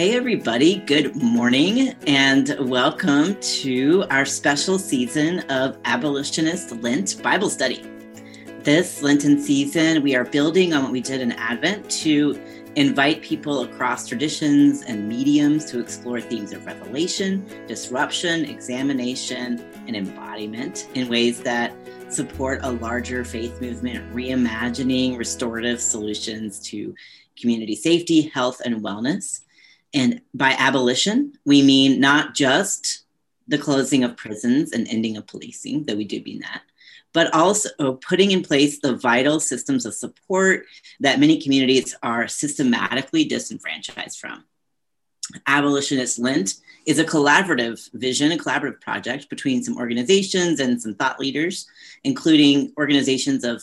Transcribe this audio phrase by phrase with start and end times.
[0.00, 7.84] Hey, everybody, good morning and welcome to our special season of Abolitionist Lent Bible Study.
[8.60, 12.42] This Lenten season, we are building on what we did in Advent to
[12.76, 20.88] invite people across traditions and mediums to explore themes of revelation, disruption, examination, and embodiment
[20.94, 21.74] in ways that
[22.08, 26.94] support a larger faith movement, reimagining restorative solutions to
[27.38, 29.42] community safety, health, and wellness.
[29.92, 33.04] And by abolition, we mean not just
[33.48, 36.62] the closing of prisons and ending of policing, though we do mean that,
[37.12, 40.66] but also putting in place the vital systems of support
[41.00, 44.44] that many communities are systematically disenfranchised from.
[45.46, 46.54] Abolitionist Lent
[46.86, 51.66] is a collaborative vision, a collaborative project between some organizations and some thought leaders,
[52.04, 53.62] including organizations of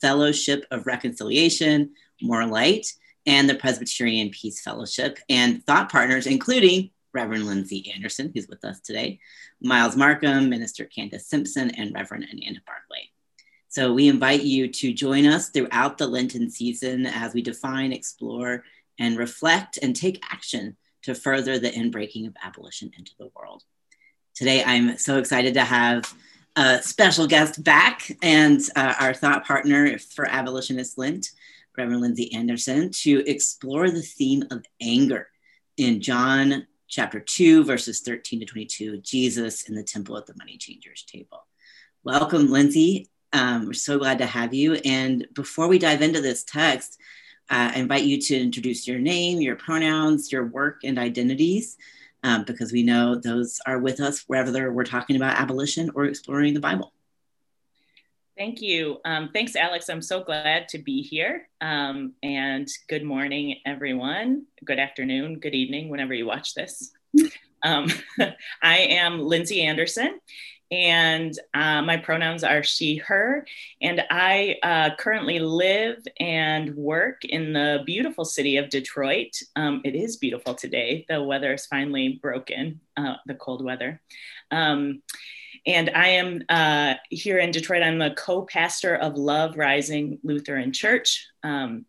[0.00, 2.92] Fellowship of Reconciliation, More Light,
[3.26, 8.80] and the Presbyterian Peace Fellowship, and thought partners, including Reverend Lindsey Anderson, who's with us
[8.80, 9.20] today,
[9.60, 13.10] Miles Markham, Minister Candace Simpson, and Reverend Ananda Barclay.
[13.68, 18.64] So we invite you to join us throughout the Lenten season as we define, explore,
[18.98, 23.62] and reflect and take action to further the inbreaking of abolition into the world.
[24.34, 26.12] Today, I'm so excited to have
[26.56, 31.32] a special guest back and uh, our thought partner for Abolitionist Lent,
[31.76, 35.28] Reverend Lindsey Anderson, to explore the theme of anger
[35.76, 40.56] in John chapter 2, verses 13 to 22, Jesus in the temple at the money
[40.56, 41.46] changers table.
[42.04, 43.08] Welcome, Lindsey.
[43.32, 44.74] Um, we're so glad to have you.
[44.84, 47.00] And before we dive into this text,
[47.50, 51.76] uh, I invite you to introduce your name, your pronouns, your work, and identities,
[52.22, 56.54] um, because we know those are with us whether we're talking about abolition or exploring
[56.54, 56.93] the Bible.
[58.36, 58.98] Thank you.
[59.04, 59.88] Um, thanks, Alex.
[59.88, 61.48] I'm so glad to be here.
[61.60, 64.46] Um, and good morning, everyone.
[64.64, 66.92] Good afternoon, good evening, whenever you watch this.
[67.66, 67.88] Um,
[68.62, 70.20] I am Lindsey Anderson,
[70.70, 73.46] and uh, my pronouns are she, her.
[73.80, 79.32] And I uh, currently live and work in the beautiful city of Detroit.
[79.56, 81.06] Um, it is beautiful today.
[81.08, 84.02] The weather is finally broken, uh, the cold weather.
[85.66, 87.82] And I am uh, here in Detroit.
[87.82, 91.86] I'm a co pastor of Love Rising Lutheran Church, um,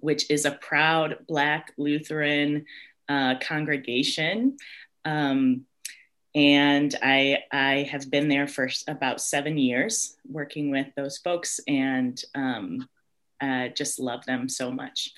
[0.00, 2.66] which is a proud Black Lutheran
[3.08, 4.58] uh, congregation.
[5.04, 5.64] Um,
[6.34, 12.22] and I, I have been there for about seven years working with those folks and
[12.34, 12.86] um,
[13.40, 15.12] uh, just love them so much.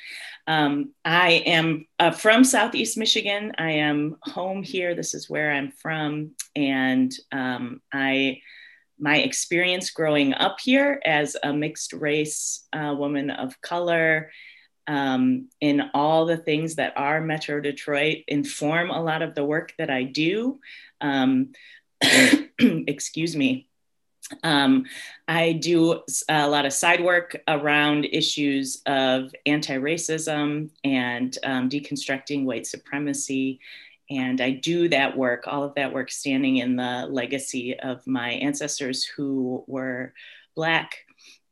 [0.46, 3.52] Um, I am uh, from Southeast Michigan.
[3.58, 4.94] I am home here.
[4.94, 8.40] This is where I'm from, and um, I
[8.98, 14.30] my experience growing up here as a mixed race uh, woman of color
[14.86, 19.72] um, in all the things that are Metro Detroit inform a lot of the work
[19.78, 20.60] that I do.
[21.00, 21.52] Um,
[22.58, 23.69] excuse me.
[24.42, 24.86] Um,
[25.28, 32.44] I do a lot of side work around issues of anti racism and um, deconstructing
[32.44, 33.60] white supremacy.
[34.08, 38.30] And I do that work, all of that work, standing in the legacy of my
[38.30, 40.12] ancestors who were
[40.56, 40.96] Black,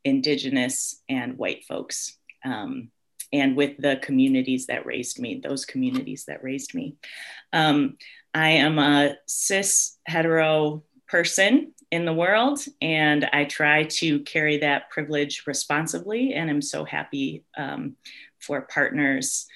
[0.03, 2.17] Indigenous, and white folks.
[2.43, 2.91] Um,
[3.31, 6.95] and with the communities that raised me, those communities that raised me.
[7.53, 7.97] Um,
[8.33, 14.89] I am a cis hetero person in the world, and I try to carry that
[14.89, 16.33] privilege responsibly.
[16.33, 17.95] And I'm so happy um,
[18.39, 19.47] for partners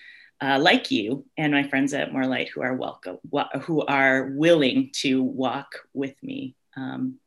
[0.42, 3.18] uh, like you and my friends at More Light who are welcome,
[3.62, 7.20] who are willing to walk with me um,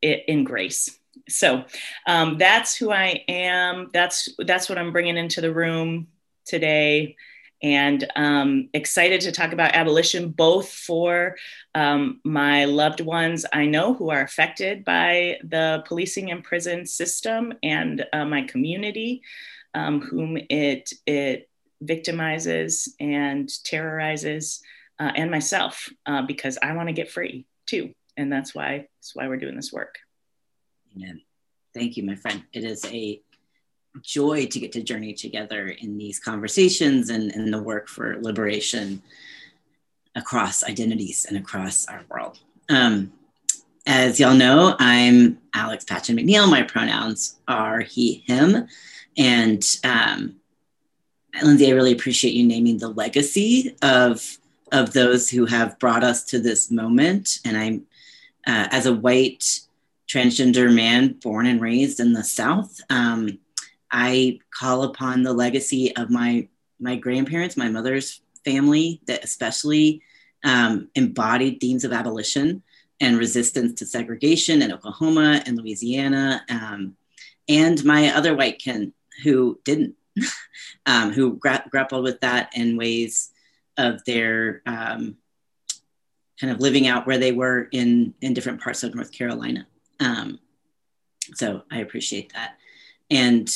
[0.00, 0.98] in grace.
[1.28, 1.64] So
[2.06, 3.90] um, that's who I am.
[3.92, 6.08] That's that's what I'm bringing into the room
[6.44, 7.16] today
[7.62, 11.36] and um, excited to talk about abolition, both for
[11.74, 17.54] um, my loved ones I know who are affected by the policing and prison system
[17.62, 19.22] and uh, my community,
[19.74, 21.48] um, whom it, it
[21.82, 24.60] victimizes and terrorizes,
[24.98, 27.94] uh, and myself, uh, because I want to get free too.
[28.16, 29.98] And that's why, that's why we're doing this work.
[30.96, 31.22] Amen.
[31.74, 32.44] Thank you, my friend.
[32.52, 33.22] It is a
[34.00, 39.02] joy to get to journey together in these conversations and, the work for liberation
[40.14, 42.38] across identities and across our world.
[42.68, 43.12] Um,
[43.86, 46.48] as y'all know, I'm Alex Patchin McNeill.
[46.50, 48.66] My pronouns are he, him.
[49.18, 50.36] And um,
[51.42, 54.38] Lindsey, I really appreciate you naming the legacy of,
[54.70, 57.40] of those who have brought us to this moment.
[57.44, 57.86] And I'm,
[58.46, 59.60] uh, as a white
[60.08, 63.38] transgender man born and raised in the South, um,
[63.92, 66.48] I call upon the legacy of my
[66.80, 70.02] my grandparents, my mother's family that especially
[70.44, 72.62] um, embodied themes of abolition
[73.00, 76.96] and resistance to segregation in Oklahoma and Louisiana, um,
[77.48, 78.92] and my other white kin
[79.22, 79.94] who didn't,
[80.86, 83.30] um, who gra- grappled with that in ways
[83.76, 85.16] of their um,
[86.40, 89.66] kind of living out where they were in in different parts of North Carolina.
[90.00, 90.40] Um,
[91.34, 92.56] so I appreciate that,
[93.10, 93.48] and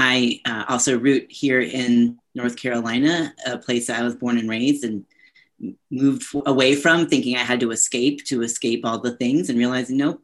[0.00, 4.84] I uh, also root here in North Carolina, a place I was born and raised,
[4.84, 5.04] and
[5.90, 9.96] moved away from thinking I had to escape to escape all the things and realizing
[9.96, 10.22] nope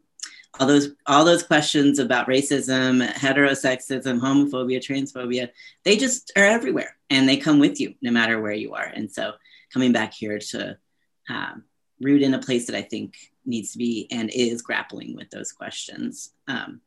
[0.60, 5.50] all those all those questions about racism heterosexism homophobia transphobia
[5.82, 8.84] they just are everywhere and they come with you no matter where you are.
[8.84, 9.32] And so
[9.72, 10.78] coming back here to
[11.28, 11.64] um,
[12.00, 15.50] root in a place that i think needs to be and is grappling with those
[15.50, 16.80] questions um,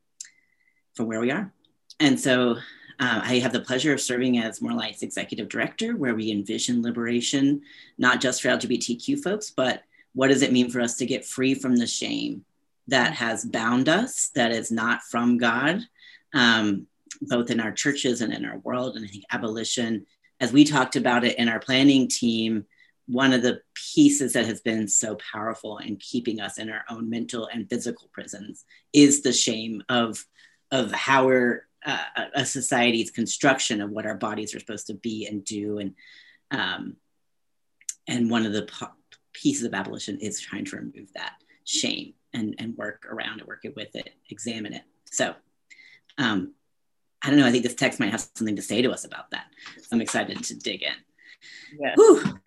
[0.94, 1.52] from where we are
[2.00, 2.58] and so
[3.00, 6.82] uh, I have the pleasure of serving as More Light's executive director, where we envision
[6.82, 7.62] liberation,
[7.98, 9.84] not just for LGBTQ folks, but
[10.14, 12.44] what does it mean for us to get free from the shame
[12.88, 15.82] that has bound us, that is not from God,
[16.34, 16.88] um,
[17.22, 18.96] both in our churches and in our world.
[18.96, 20.06] And I think abolition,
[20.40, 22.66] as we talked about it in our planning team,
[23.08, 23.62] one of the
[23.94, 28.10] pieces that has been so powerful in keeping us in our own mental and physical
[28.12, 30.26] prisons is the shame of
[30.70, 35.28] of how we're uh, a society's construction of what our bodies are supposed to be
[35.28, 35.96] and do and
[36.52, 36.96] um,
[38.08, 38.94] and one of the po-
[39.34, 41.34] pieces of abolition is trying to remove that
[41.66, 44.84] shame and, and work around it, work it with it, examine it.
[45.12, 45.36] So
[46.18, 46.54] um,
[47.22, 47.46] I don't know.
[47.46, 49.48] I think this text might have something to say to us about that.
[49.82, 50.94] So I'm excited to dig in.
[51.80, 51.96] Yes.
[51.96, 52.40] Whew,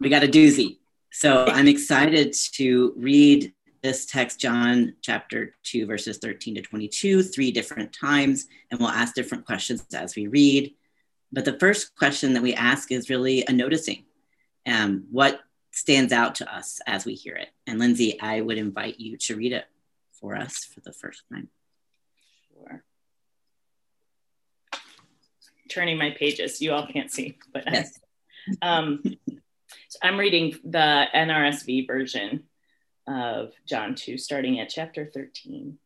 [0.00, 0.78] we got a doozy.
[1.10, 3.52] So I'm excited to read
[3.82, 9.14] this text, John chapter 2, verses 13 to 22, three different times, and we'll ask
[9.14, 10.74] different questions as we read.
[11.32, 14.04] But the first question that we ask is really a noticing.
[14.66, 15.40] Um, what
[15.78, 17.48] stands out to us as we hear it.
[17.66, 19.64] And Lindsey, I would invite you to read it
[20.12, 21.48] for us for the first time.
[22.52, 22.82] Sure.
[25.68, 27.98] Turning my pages, you all can't see, but yes.
[28.62, 29.02] um,
[29.88, 32.44] so I'm reading the NRSV version
[33.08, 35.78] of John 2, starting at chapter 13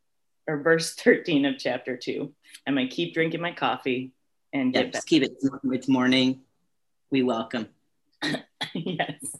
[0.49, 2.33] or verse 13 of chapter 2.
[2.67, 4.13] I'm going to keep drinking my coffee
[4.53, 5.33] and yep, just keep it.
[5.65, 6.41] It's morning.
[7.11, 7.69] We welcome.
[8.75, 9.37] yes.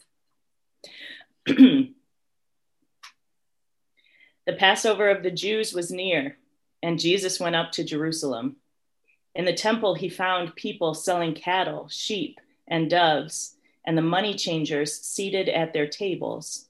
[1.45, 1.93] the
[4.57, 6.37] Passover of the Jews was near,
[6.81, 8.55] and Jesus went up to Jerusalem.
[9.35, 14.99] In the temple, he found people selling cattle, sheep, and doves, and the money changers
[15.01, 16.69] seated at their tables.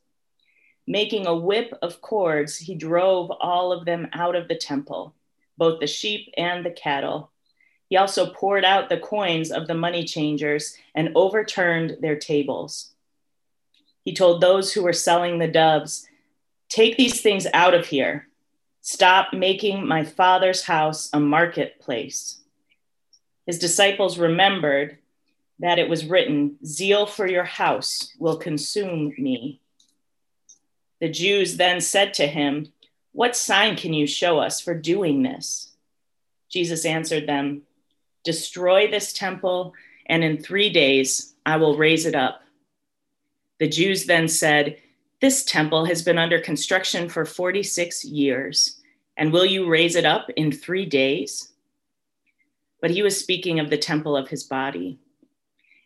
[0.86, 5.14] Making a whip of cords, he drove all of them out of the temple,
[5.58, 7.32] both the sheep and the cattle.
[7.90, 12.92] He also poured out the coins of the money changers and overturned their tables.
[14.04, 16.08] He told those who were selling the doves,
[16.68, 18.28] Take these things out of here.
[18.82, 22.42] Stop making my father's house a marketplace.
[23.46, 24.98] His disciples remembered
[25.60, 29.62] that it was written, Zeal for your house will consume me.
[31.04, 32.72] The Jews then said to him,
[33.12, 35.74] What sign can you show us for doing this?
[36.48, 37.64] Jesus answered them,
[38.24, 39.74] Destroy this temple,
[40.06, 42.44] and in three days I will raise it up.
[43.60, 44.78] The Jews then said,
[45.20, 48.80] This temple has been under construction for 46 years,
[49.18, 51.52] and will you raise it up in three days?
[52.80, 55.00] But he was speaking of the temple of his body.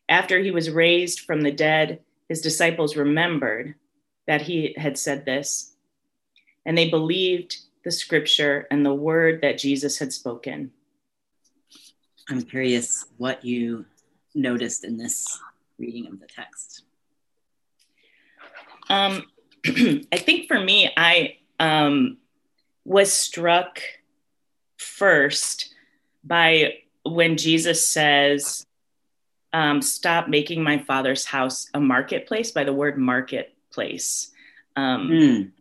[0.08, 3.74] After he was raised from the dead, his disciples remembered
[4.27, 5.74] that he had said this,
[6.65, 10.72] and they believed the scripture and the word that Jesus had spoken.
[12.29, 13.86] I'm curious what you
[14.36, 15.39] noticed in this
[15.79, 16.84] reading of the text.
[18.89, 19.24] Um,
[19.65, 22.17] I think for me, I um,
[22.84, 23.81] was struck
[24.77, 25.74] first
[26.24, 28.65] by when Jesus says,
[29.53, 32.98] um, Stop making my father's house a marketplace by the word
[33.77, 34.31] marketplace.
[34.75, 35.51] Um, mm.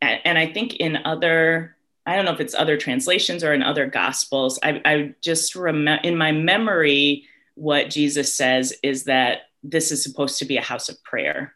[0.00, 1.76] and, and, I think in other,
[2.06, 6.00] I don't know if it's other translations or in other gospels, I, I just remember
[6.04, 10.88] in my memory, what Jesus says is that this is supposed to be a house
[10.88, 11.54] of prayer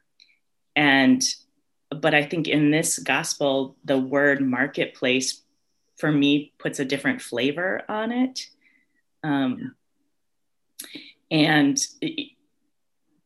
[0.75, 1.23] and
[2.01, 5.45] but i think in this gospel the word marketplace
[5.97, 8.49] for me puts a different flavor on it
[9.23, 9.77] um,
[11.31, 11.79] and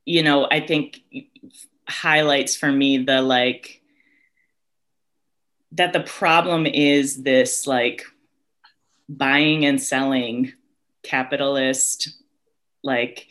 [0.05, 1.01] you know i think
[1.89, 3.81] highlights for me the like
[5.73, 8.03] that the problem is this like
[9.09, 10.53] buying and selling
[11.03, 12.09] capitalist
[12.83, 13.29] like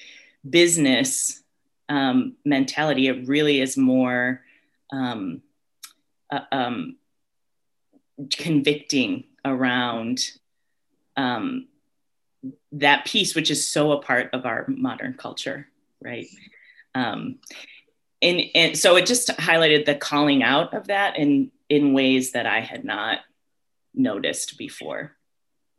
[0.48, 1.42] business
[1.90, 3.08] um, mentality.
[3.08, 4.42] It really is more
[4.92, 5.42] um,
[6.32, 6.98] uh, um,
[8.32, 10.20] convicting around
[11.18, 11.68] um,
[12.72, 15.68] that piece, which is so a part of our modern culture,
[16.02, 16.28] right?
[18.25, 22.46] And, and so it just highlighted the calling out of that in in ways that
[22.46, 23.20] I had not
[23.94, 25.15] noticed before.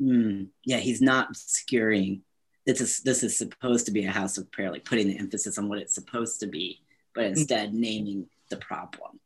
[0.00, 2.22] Mm, yeah, he's not obscuring.
[2.64, 5.58] This is this is supposed to be a house of prayer, like putting the emphasis
[5.58, 6.82] on what it's supposed to be,
[7.14, 7.28] but mm.
[7.30, 7.80] instead mm-hmm.
[7.80, 9.18] naming the problem.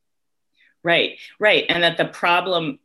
[0.82, 2.78] Right, right, and that the problem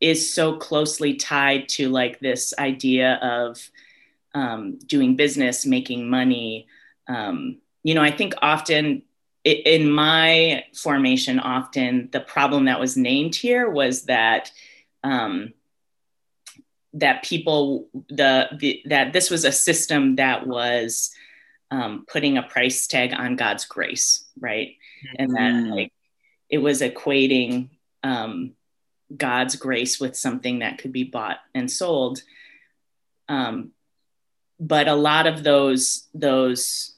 [0.00, 3.70] is so closely tied to like this idea of
[4.34, 6.66] um, doing business, making money.
[7.08, 9.02] Um, you know, I think often
[9.46, 14.50] in my formation, often the problem that was named here was that
[15.04, 15.52] um,
[16.94, 21.12] that people the, the, that this was a system that was
[21.70, 24.76] um, putting a price tag on God's grace, right?
[25.16, 25.70] And that mm.
[25.70, 25.92] like
[26.48, 27.68] it was equating
[28.02, 28.52] um,
[29.14, 32.22] God's grace with something that could be bought and sold.
[33.28, 33.70] Um,
[34.58, 36.95] but a lot of those those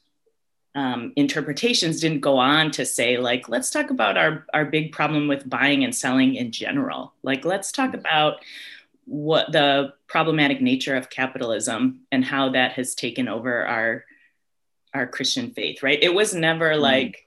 [0.78, 5.26] um, interpretations didn't go on to say like let's talk about our our big problem
[5.26, 7.14] with buying and selling in general.
[7.24, 8.36] Like let's talk about
[9.04, 14.04] what the problematic nature of capitalism and how that has taken over our
[14.94, 16.00] our christian faith right?
[16.00, 17.24] It was never mm like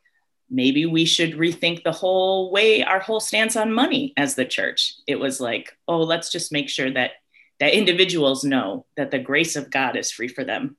[0.53, 4.96] maybe we should rethink the whole way our whole stance on money as the church.
[5.08, 7.12] It was like oh let's just make sure that
[7.60, 10.77] that individuals know that the grace of god is free for them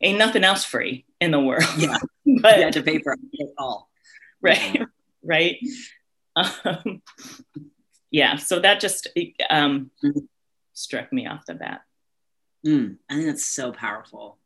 [0.00, 1.64] ain't nothing else free in the world.
[1.78, 1.98] Yeah,
[2.42, 3.90] but you had to pay for it all.
[4.40, 4.84] Right, yeah.
[5.22, 5.56] right.
[6.36, 7.02] Um,
[8.10, 9.08] yeah, so that just
[9.50, 10.20] um, mm-hmm.
[10.74, 11.82] struck me off the bat.
[12.66, 14.38] Mm, I think that's so powerful.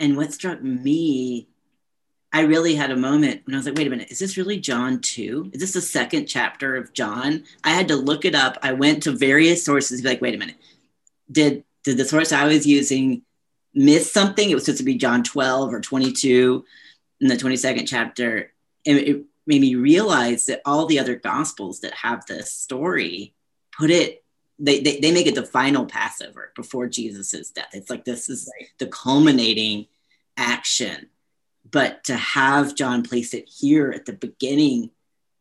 [0.00, 1.48] And what struck me,
[2.32, 4.58] I really had a moment when I was like, wait a minute, is this really
[4.60, 5.50] John 2?
[5.52, 7.44] Is this the second chapter of John?
[7.64, 8.58] I had to look it up.
[8.62, 10.56] I went to various sources be like, wait a minute,
[11.30, 13.22] did did the source I was using
[13.72, 14.50] miss something?
[14.50, 16.64] It was supposed to be John 12 or 22
[17.20, 18.52] in the 22nd chapter.
[18.86, 23.34] And it made me realize that all the other gospels that have this story
[23.76, 24.22] put it
[24.60, 28.50] they, they, they make it the final passover before jesus's death it's like this is
[28.58, 28.68] right.
[28.78, 29.86] the culminating
[30.36, 31.08] action
[31.70, 34.90] but to have john place it here at the beginning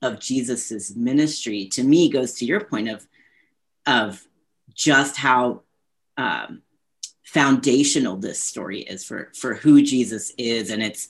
[0.04, 3.08] of jesus's ministry to me goes to your point of
[3.88, 4.28] of
[4.76, 5.64] just how
[6.18, 6.62] um,
[7.24, 11.10] foundational this story is for for who Jesus is, and it's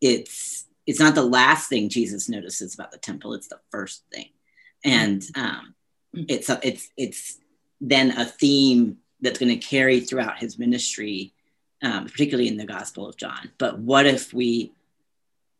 [0.00, 4.28] it's it's not the last thing Jesus notices about the temple; it's the first thing,
[4.84, 5.74] and um,
[6.14, 7.38] it's a, it's it's
[7.80, 11.32] then a theme that's going to carry throughout his ministry,
[11.82, 13.50] um, particularly in the Gospel of John.
[13.58, 14.72] But what if we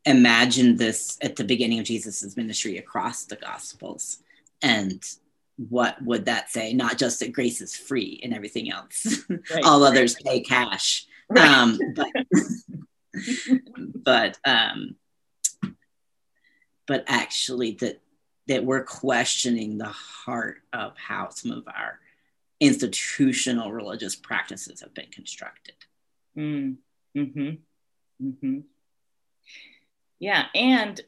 [0.04, 4.18] imagine this at the beginning of Jesus's ministry across the Gospels,
[4.62, 5.02] and
[5.56, 6.72] what would that say?
[6.72, 11.06] Not just that grace is free and everything else, right, all right, others pay cash.
[11.36, 12.08] Um, but
[14.04, 14.96] but um,
[16.86, 18.00] but actually that
[18.48, 21.98] that we're questioning the heart of how some of our
[22.60, 25.74] institutional religious practices have been constructed.
[26.36, 26.76] Mm.
[27.14, 27.50] Hmm.
[28.20, 28.58] Hmm.
[30.18, 31.00] Yeah, and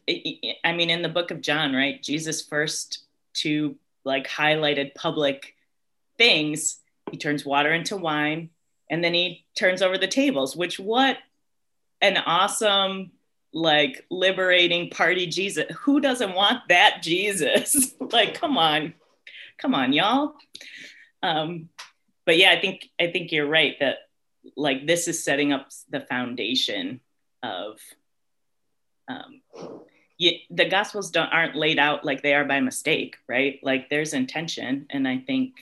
[0.65, 2.03] I mean, in the book of John, right?
[2.03, 3.77] Jesus' first two
[4.09, 5.55] like highlighted public
[6.17, 8.49] things, he turns water into wine
[8.91, 11.19] and then he turns over the tables, which what
[12.01, 13.13] an awesome
[13.53, 15.67] like liberating party Jesus.
[15.81, 17.95] Who doesn't want that Jesus?
[18.01, 18.95] like come on.
[19.59, 20.35] Come on, y'all.
[21.23, 21.69] Um
[22.25, 23.99] but yeah, I think I think you're right that
[24.57, 27.01] like this is setting up the foundation
[27.43, 27.79] of
[29.09, 29.41] um,
[30.19, 34.13] you, the gospels don't aren't laid out like they are by mistake right like there's
[34.13, 35.55] intention and i think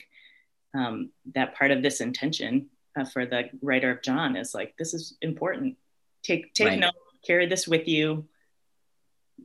[0.73, 2.67] um, that part of this intention
[2.99, 5.77] uh, for the writer of john is like this is important
[6.23, 6.79] take take right.
[6.79, 6.93] note
[7.25, 8.25] carry this with you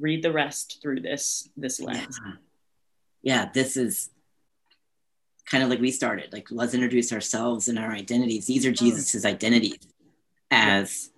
[0.00, 2.32] read the rest through this this lens yeah.
[3.22, 4.10] yeah this is
[5.44, 8.72] kind of like we started like let's introduce ourselves and our identities these are oh.
[8.72, 9.78] jesus's identities
[10.50, 11.10] as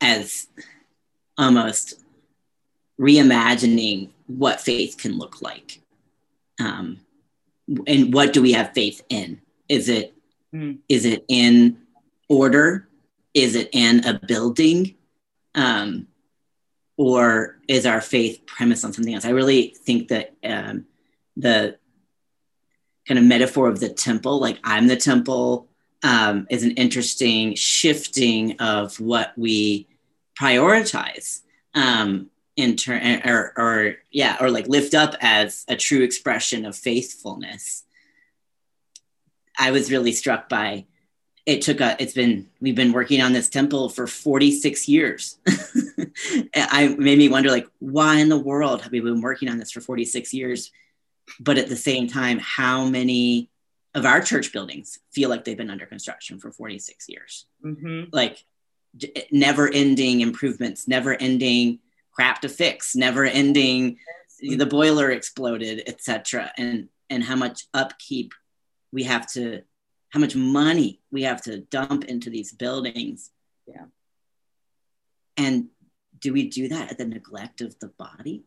[0.00, 0.46] as
[1.36, 2.01] almost
[3.02, 5.80] reimagining what faith can look like.
[6.60, 7.00] Um,
[7.86, 9.40] and what do we have faith in?
[9.68, 10.14] Is it
[10.54, 10.78] mm.
[10.88, 11.78] is it in
[12.28, 12.88] order?
[13.34, 14.94] Is it in a building?
[15.54, 16.06] Um,
[16.96, 19.24] or is our faith premised on something else?
[19.24, 20.84] I really think that um,
[21.36, 21.76] the
[23.08, 25.68] kind of metaphor of the temple, like I'm the temple,
[26.02, 29.88] um, is an interesting shifting of what we
[30.38, 31.40] prioritize
[31.74, 36.76] um, in turn or, or yeah or like lift up as a true expression of
[36.76, 37.84] faithfulness.
[39.58, 40.86] I was really struck by
[41.44, 45.38] it took a it's been we've been working on this temple for 46 years.
[46.54, 49.70] I made me wonder like why in the world have we been working on this
[49.70, 50.70] for 46 years
[51.40, 53.48] but at the same time how many
[53.94, 57.46] of our church buildings feel like they've been under construction for 46 years?
[57.64, 58.10] Mm-hmm.
[58.12, 58.44] like
[59.30, 61.78] never ending improvements never ending
[62.12, 63.98] crap to fix, never ending,
[64.40, 66.52] the boiler exploded, etc.
[66.56, 68.32] And and how much upkeep
[68.90, 69.62] we have to,
[70.10, 73.30] how much money we have to dump into these buildings.
[73.66, 73.84] Yeah.
[75.36, 75.68] And
[76.18, 78.44] do we do that at the neglect of the body?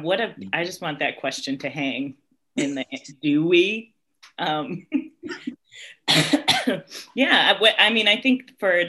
[0.00, 2.16] What a, I just want that question to hang
[2.56, 2.84] in the,
[3.22, 3.94] do we?
[4.38, 4.86] Um,
[7.14, 8.84] yeah, I mean, I think for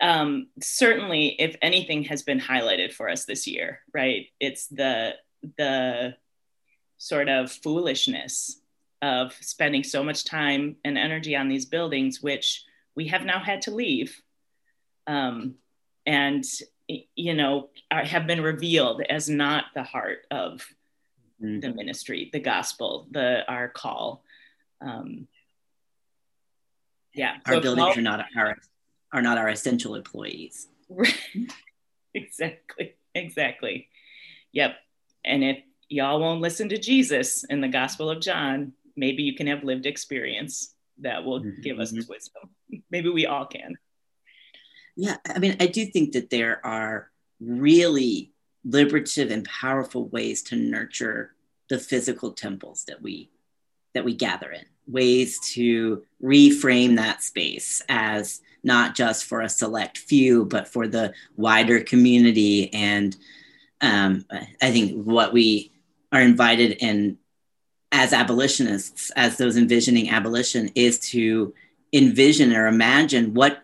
[0.00, 5.14] um, certainly, if anything has been highlighted for us this year, right, it's the
[5.56, 6.14] the
[6.98, 8.60] sort of foolishness
[9.00, 13.62] of spending so much time and energy on these buildings, which we have now had
[13.62, 14.20] to leave,
[15.06, 15.54] um,
[16.04, 16.44] and
[16.88, 20.66] you know have been revealed as not the heart of
[21.42, 21.60] mm-hmm.
[21.60, 24.22] the ministry, the gospel, the our call.
[24.82, 25.26] Um,
[27.14, 28.56] yeah, our so buildings are not our
[29.16, 30.68] are not our essential employees.
[32.14, 32.96] exactly.
[33.14, 33.88] Exactly.
[34.52, 34.76] Yep.
[35.24, 35.58] And if
[35.88, 39.86] y'all won't listen to Jesus in the Gospel of John, maybe you can have lived
[39.86, 41.62] experience that will mm-hmm.
[41.62, 42.10] give us mm-hmm.
[42.10, 42.50] wisdom.
[42.90, 43.76] Maybe we all can.
[44.96, 45.16] Yeah.
[45.26, 48.32] I mean, I do think that there are really
[48.64, 51.34] liberative and powerful ways to nurture
[51.68, 53.30] the physical temples that we
[53.96, 59.96] that we gather in ways to reframe that space as not just for a select
[59.96, 62.72] few, but for the wider community.
[62.74, 63.16] And
[63.80, 64.26] um,
[64.60, 65.72] I think what we
[66.12, 67.16] are invited in
[67.90, 71.54] as abolitionists, as those envisioning abolition, is to
[71.92, 73.62] envision or imagine what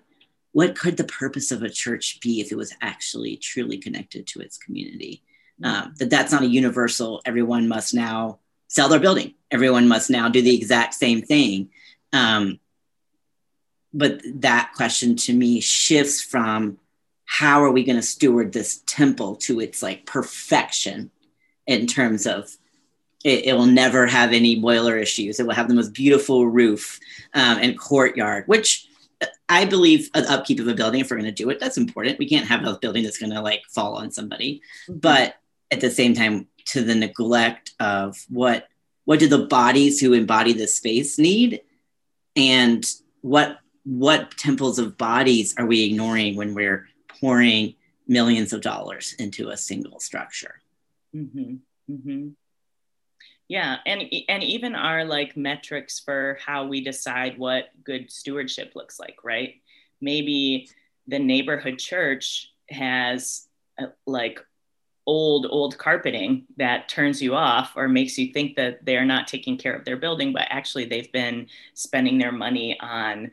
[0.52, 4.40] what could the purpose of a church be if it was actually truly connected to
[4.40, 5.22] its community.
[5.64, 7.22] Um, that that's not a universal.
[7.24, 8.38] Everyone must now
[8.72, 9.35] sell their building.
[9.50, 11.68] Everyone must now do the exact same thing.
[12.14, 12.58] Um,
[13.92, 16.78] but that question to me shifts from
[17.26, 21.11] how are we going to steward this temple to its like perfection
[21.66, 22.56] in terms of
[23.22, 25.38] it, it, will never have any boiler issues.
[25.38, 26.98] It will have the most beautiful roof
[27.35, 28.87] um, and courtyard, which
[29.50, 32.18] I believe an upkeep of a building, if we're going to do it, that's important.
[32.18, 34.62] We can't have a building that's going to like fall on somebody.
[34.88, 35.00] Mm-hmm.
[35.00, 35.37] But
[35.70, 38.68] at the same time, to the neglect of what
[39.05, 41.61] what do the bodies who embody this space need
[42.37, 42.85] and
[43.20, 46.88] what what temples of bodies are we ignoring when we're
[47.20, 47.75] pouring
[48.07, 50.61] millions of dollars into a single structure
[51.14, 51.57] mm-hmm.
[51.90, 52.29] Mm-hmm.
[53.48, 59.01] yeah and and even our like metrics for how we decide what good stewardship looks
[59.01, 59.55] like right
[60.01, 60.68] maybe
[61.09, 63.46] the neighborhood church has
[63.81, 64.40] uh, like
[65.06, 69.58] old old carpeting that turns you off or makes you think that they're not taking
[69.58, 73.30] care of their building but actually they've been spending their money on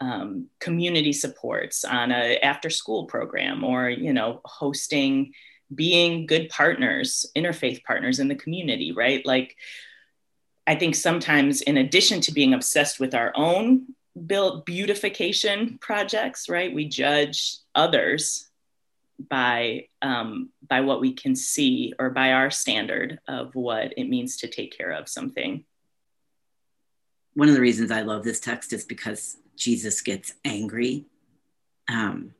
[0.00, 5.32] um, community supports on a after school program or you know hosting
[5.72, 9.24] being good partners interfaith partners in the community right?
[9.24, 9.56] Like
[10.66, 13.94] i think sometimes in addition to being obsessed with our own
[14.26, 18.48] build beautification projects right we judge others
[19.28, 24.36] by um, by what we can see or by our standard of what it means
[24.38, 25.64] to take care of something.
[27.34, 31.06] One of the reasons I love this text is because Jesus gets angry
[31.88, 32.34] um,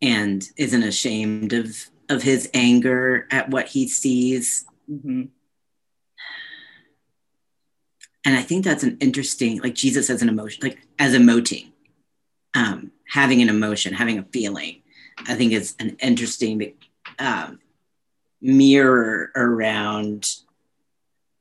[0.00, 1.76] and isn't ashamed of
[2.08, 4.66] of his anger at what he sees.
[4.90, 5.24] Mm-hmm.
[8.26, 11.72] And I think that's an interesting, like Jesus as an emotion, like as emoting,
[12.54, 14.82] um, having an emotion, having a feeling.
[15.18, 16.74] I think is an interesting
[17.18, 17.60] um,
[18.40, 20.36] mirror around.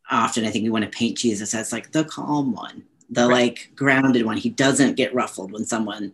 [0.10, 3.30] Often, I think we want to paint Jesus as like the calm one, the right.
[3.30, 4.38] like grounded one.
[4.38, 6.14] He doesn't get ruffled when someone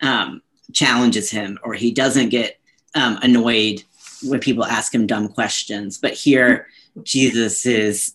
[0.00, 2.58] um, challenges him, or he doesn't get
[2.94, 3.82] um, annoyed
[4.24, 5.98] when people ask him dumb questions.
[5.98, 6.66] But here,
[7.02, 8.14] Jesus is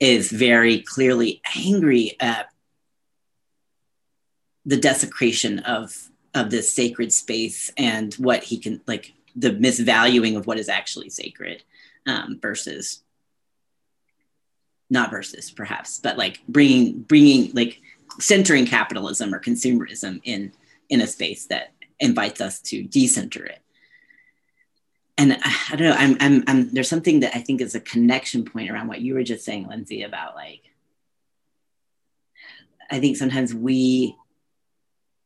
[0.00, 2.48] is very clearly angry at
[4.64, 10.46] the desecration of of this sacred space and what he can like the misvaluing of
[10.46, 11.62] what is actually sacred
[12.06, 13.02] um, versus
[14.90, 17.80] not versus perhaps but like bringing bringing like
[18.18, 20.52] centering capitalism or consumerism in
[20.88, 23.60] in a space that invites us to decenter it.
[25.16, 27.80] And I, I don't know I'm, I'm i'm there's something that i think is a
[27.80, 30.62] connection point around what you were just saying lindsey about like
[32.90, 34.16] i think sometimes we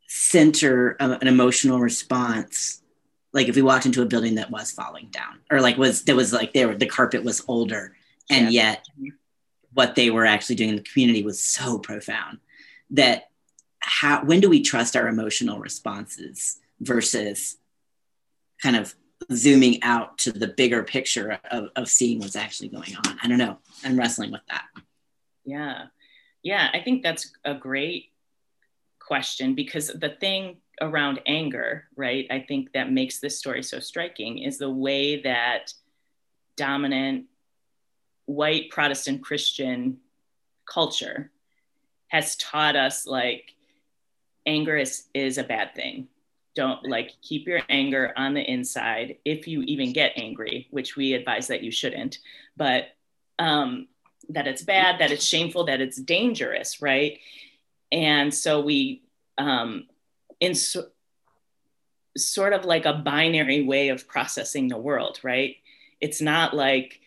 [0.09, 2.83] center an emotional response
[3.33, 6.17] like if we walked into a building that was falling down or like was that
[6.17, 7.95] was like there the carpet was older
[8.31, 8.77] and yeah.
[8.99, 9.13] yet
[9.75, 12.39] what they were actually doing in the community was so profound
[12.91, 13.31] that
[13.81, 17.57] how when do we trust our emotional responses versus
[18.63, 18.95] kind of
[19.33, 23.19] zooming out to the bigger picture of, of seeing what's actually going on?
[23.23, 23.59] I don't know.
[23.85, 24.65] I'm wrestling with that.
[25.45, 25.87] Yeah.
[26.43, 28.13] Yeah i think that's a great
[29.07, 34.39] question because the thing around anger right i think that makes this story so striking
[34.39, 35.73] is the way that
[36.57, 37.25] dominant
[38.27, 39.99] white protestant christian
[40.67, 41.31] culture
[42.09, 43.55] has taught us like
[44.47, 46.09] anger is is a bad thing.
[46.55, 51.13] Don't like keep your anger on the inside if you even get angry which we
[51.13, 52.19] advise that you shouldn't.
[52.57, 52.89] But
[53.39, 53.89] um
[54.31, 57.21] that it's bad that it's shameful that it's dangerous right
[57.93, 59.03] and so we
[59.39, 59.87] um
[60.41, 60.87] in so,
[62.17, 65.57] sort of like a binary way of processing the world right
[66.01, 67.01] it's not like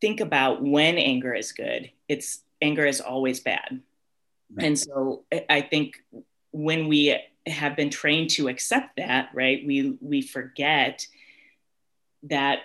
[0.00, 3.80] think about when anger is good it's anger is always bad
[4.54, 4.66] right.
[4.66, 6.02] and so i think
[6.52, 11.06] when we have been trained to accept that, right, we we forget
[12.24, 12.60] that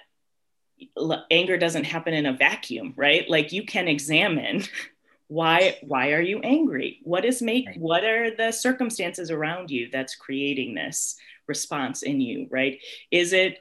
[1.30, 3.30] anger doesn't happen in a vacuum, right?
[3.30, 4.64] Like you can examine
[5.30, 7.00] why why are you angry?
[7.04, 12.48] What is make what are the circumstances around you that's creating this response in you,
[12.50, 12.80] right?
[13.12, 13.60] Is it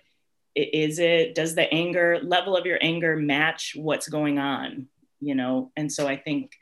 [0.57, 4.89] is it does the anger level of your anger match what's going on,
[5.21, 5.71] you know?
[5.77, 6.53] And so I think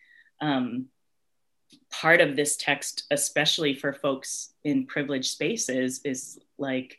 [0.40, 0.86] um
[1.90, 6.98] part of this text, especially for folks in privileged spaces, is like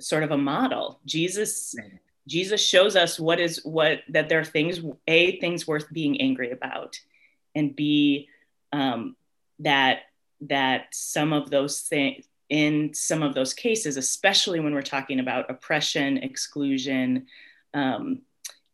[0.00, 0.98] sort of a model.
[1.04, 1.74] Jesus,
[2.28, 6.50] Jesus shows us what is what that there are things, a things worth being angry
[6.50, 6.98] about,
[7.54, 8.28] and b
[8.72, 9.16] um,
[9.60, 10.00] that
[10.42, 15.50] that some of those things in some of those cases, especially when we're talking about
[15.50, 17.26] oppression, exclusion,
[17.74, 18.22] um,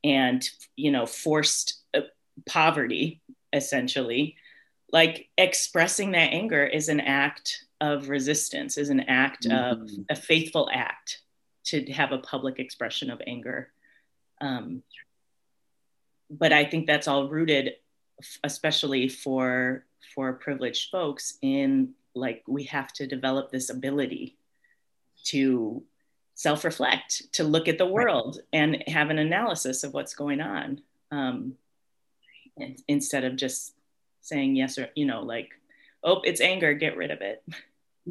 [0.02, 2.00] and you know forced uh,
[2.46, 3.20] poverty,
[3.52, 4.36] essentially,
[4.92, 9.82] like expressing that anger is an act of resistance is an act mm-hmm.
[9.82, 11.20] of a faithful act
[11.66, 13.70] to have a public expression of anger.
[14.40, 14.82] Um,
[16.30, 17.74] but i think that's all rooted
[18.44, 24.36] especially for for privileged folks in like we have to develop this ability
[25.24, 25.82] to
[26.34, 31.54] self-reflect to look at the world and have an analysis of what's going on um,
[32.88, 33.74] instead of just
[34.20, 35.50] saying yes or you know like
[36.04, 37.42] oh it's anger get rid of it.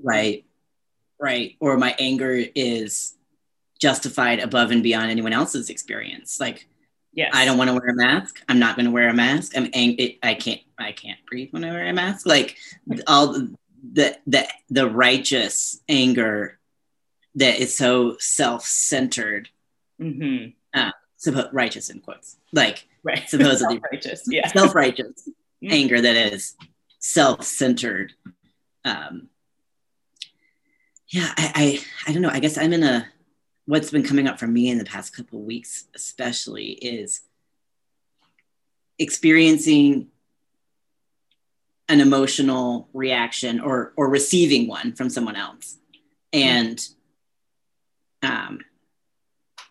[0.01, 0.45] Right.
[1.19, 1.55] Right.
[1.61, 3.15] Or my anger is
[3.79, 6.39] justified above and beyond anyone else's experience.
[6.39, 6.67] Like
[7.13, 7.31] yes.
[7.33, 8.41] i don't want to wear a mask.
[8.47, 9.53] I'm not going to wear a mask.
[9.55, 12.25] I'm ang- i can't i can't breathe when i wear a mask.
[12.25, 12.57] Like
[13.07, 13.33] all
[13.93, 16.59] the the the righteous anger
[17.35, 19.49] that is so self-centered.
[20.01, 20.49] Mm-hmm.
[20.73, 22.37] uh, suppo- righteous in quotes.
[22.51, 23.23] Like right.
[23.29, 24.47] supposedly self-righteous yeah.
[24.47, 25.29] self-righteous
[25.63, 25.71] mm-hmm.
[25.71, 26.55] anger that is
[26.99, 28.13] self-centered.
[28.83, 29.29] Um
[31.07, 32.29] yeah I, I i don't know.
[32.29, 33.07] I guess i'm in a
[33.65, 37.21] what's been coming up for me in the past couple of weeks especially is
[38.99, 40.07] experiencing
[41.87, 45.77] an emotional reaction or or receiving one from someone else
[46.33, 46.87] and
[48.23, 48.59] um,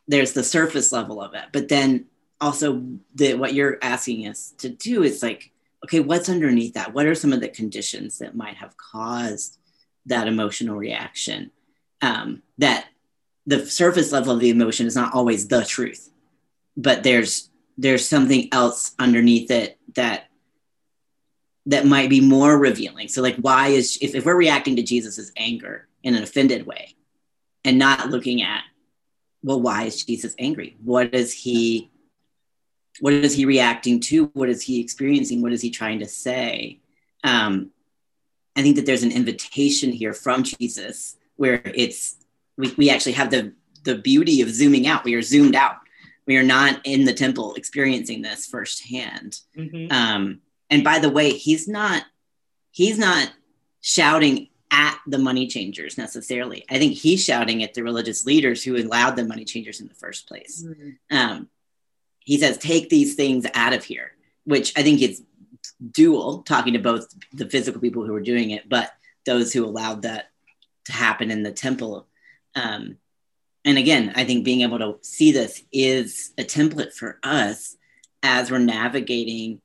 [0.07, 2.07] there's the surface level of it but then
[2.41, 2.83] also
[3.15, 5.51] the what you're asking us to do is like
[5.85, 6.95] okay, what's underneath that?
[6.95, 9.59] What are some of the conditions that might have caused
[10.07, 11.51] that emotional reaction?
[12.01, 12.87] Um, that
[13.47, 16.11] the surface level of the emotion is not always the truth,
[16.77, 20.25] but there's there's something else underneath it that
[21.67, 23.09] that might be more revealing.
[23.09, 26.95] So like why is if, if we're reacting to Jesus's anger in an offended way
[27.65, 28.63] and not looking at
[29.43, 30.77] well, why is Jesus angry?
[30.83, 31.91] What is he
[33.01, 36.79] what is he reacting to what is he experiencing what is he trying to say
[37.23, 37.71] um,
[38.57, 42.17] i think that there's an invitation here from jesus where it's
[42.57, 43.53] we, we actually have the
[43.85, 45.77] the beauty of zooming out we are zoomed out
[46.27, 49.93] we are not in the temple experiencing this firsthand mm-hmm.
[49.93, 50.41] um,
[50.71, 52.05] and by the way he's not
[52.71, 53.31] he's not
[53.81, 58.77] shouting at the money changers necessarily i think he's shouting at the religious leaders who
[58.77, 61.17] allowed the money changers in the first place mm-hmm.
[61.17, 61.49] um,
[62.25, 64.13] he says, take these things out of here,
[64.45, 65.23] which I think is
[65.91, 68.91] dual, talking to both the physical people who were doing it, but
[69.27, 70.31] those who allowed that
[70.87, 72.09] to happen in the temple.
[72.55, 72.99] Um,
[73.65, 77.77] and again, I think being able to see this is a template for us
[78.23, 79.61] as we're navigating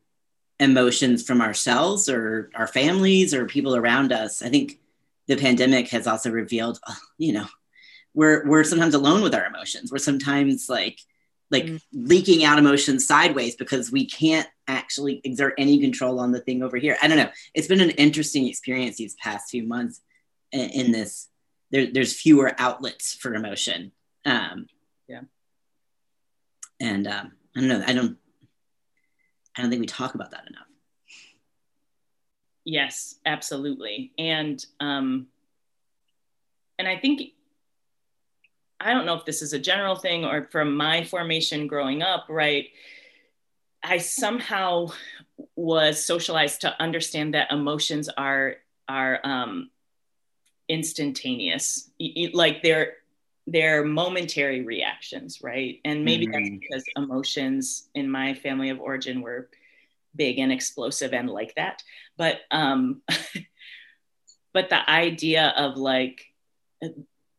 [0.60, 4.42] emotions from ourselves or our families or people around us.
[4.42, 4.80] I think
[5.28, 6.80] the pandemic has also revealed,
[7.18, 7.46] you know,
[8.14, 9.92] we're we're sometimes alone with our emotions.
[9.92, 11.00] We're sometimes like
[11.52, 11.82] like mm.
[11.94, 16.78] leaking out emotions sideways because we can't actually exert any control on the thing over
[16.78, 16.98] here.
[17.02, 17.30] I don't know.
[17.54, 20.02] It's been an interesting experience these past few months
[20.52, 21.29] in, in this.
[21.72, 23.92] There, there's fewer outlets for emotion.
[24.26, 24.68] Um,
[25.08, 25.22] yeah.
[26.80, 27.84] And um, I don't know.
[27.86, 28.18] I don't.
[29.58, 30.68] I don't think we talk about that enough.
[32.64, 34.14] Yes, absolutely.
[34.18, 35.28] And um,
[36.78, 37.22] and I think
[38.80, 42.28] I don't know if this is a general thing or from my formation growing up,
[42.30, 42.68] right?
[43.84, 44.88] I somehow
[45.56, 48.56] was socialized to understand that emotions are
[48.88, 49.70] are um,
[50.70, 51.90] instantaneous,
[52.34, 52.94] like they're
[53.48, 55.80] they're momentary reactions, right?
[55.84, 56.44] And maybe mm-hmm.
[56.44, 59.50] that's because emotions in my family of origin were
[60.16, 61.84] big and explosive and like that.
[62.18, 63.02] But um,
[64.54, 66.26] but the idea of like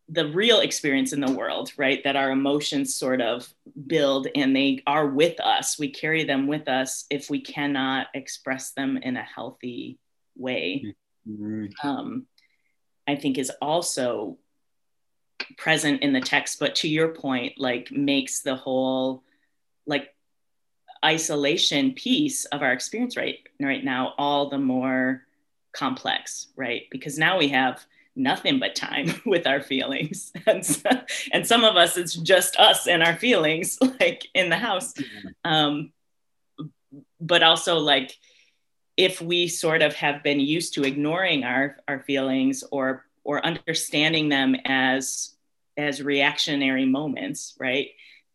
[0.09, 2.03] the real experience in the world, right?
[2.03, 3.49] That our emotions sort of
[3.87, 5.79] build and they are with us.
[5.79, 9.99] We carry them with us if we cannot express them in a healthy
[10.37, 10.95] way.
[11.29, 11.89] Mm-hmm.
[11.89, 12.27] Um,
[13.11, 14.39] I think is also
[15.57, 19.23] present in the text, but to your point, like makes the whole
[19.87, 20.15] like
[21.05, 25.23] isolation piece of our experience right right now all the more
[25.73, 26.83] complex, right?
[26.91, 27.85] Because now we have
[28.17, 30.33] nothing but time with our feelings.
[30.47, 30.91] And, so,
[31.33, 34.95] and some of us it's just us and our feelings like in the house.
[35.45, 35.93] Um,
[37.21, 38.17] but also like
[39.01, 44.29] if we sort of have been used to ignoring our our feelings or or understanding
[44.29, 45.35] them as
[45.79, 47.89] as reactionary moments right?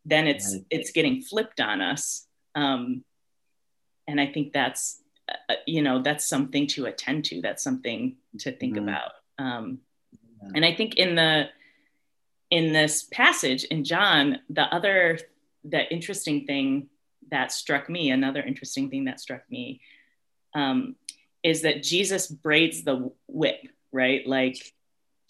[0.06, 0.65] Then it's right.
[0.71, 2.25] it's getting flipped on us.
[2.56, 3.04] Um,
[4.08, 7.41] and i think that's uh, you know that's something to attend to.
[7.41, 8.89] That's something to think mm-hmm.
[8.89, 9.12] about.
[9.38, 9.80] Um,
[10.54, 11.49] and I think in the
[12.49, 15.19] in this passage in John, the other
[15.63, 16.89] the interesting thing
[17.30, 19.82] that struck me, another interesting thing that struck me,
[20.56, 20.96] um,
[21.44, 24.26] is that Jesus braids the whip, right?
[24.26, 24.74] Like,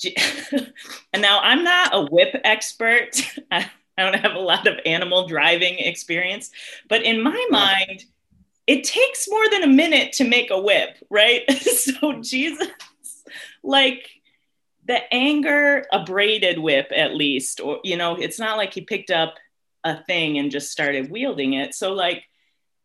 [0.06, 3.22] and now I'm not a whip expert.
[3.52, 6.52] I don't have a lot of animal driving experience,
[6.88, 8.06] but in my mind,
[8.68, 11.50] it takes more than a minute to make a whip, right?
[11.62, 12.68] so Jesus,
[13.64, 14.10] like,
[14.86, 19.10] the anger, a braided whip at least, or, you know, it's not like he picked
[19.10, 19.36] up
[19.84, 21.74] a thing and just started wielding it.
[21.74, 22.24] So, like,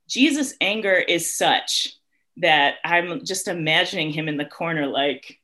[0.08, 1.96] Jesus' anger is such
[2.38, 5.38] that I'm just imagining him in the corner, like,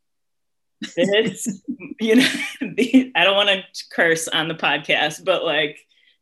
[0.95, 1.63] this,
[2.01, 2.29] you know,
[3.15, 5.79] I don't want to curse on the podcast, but like,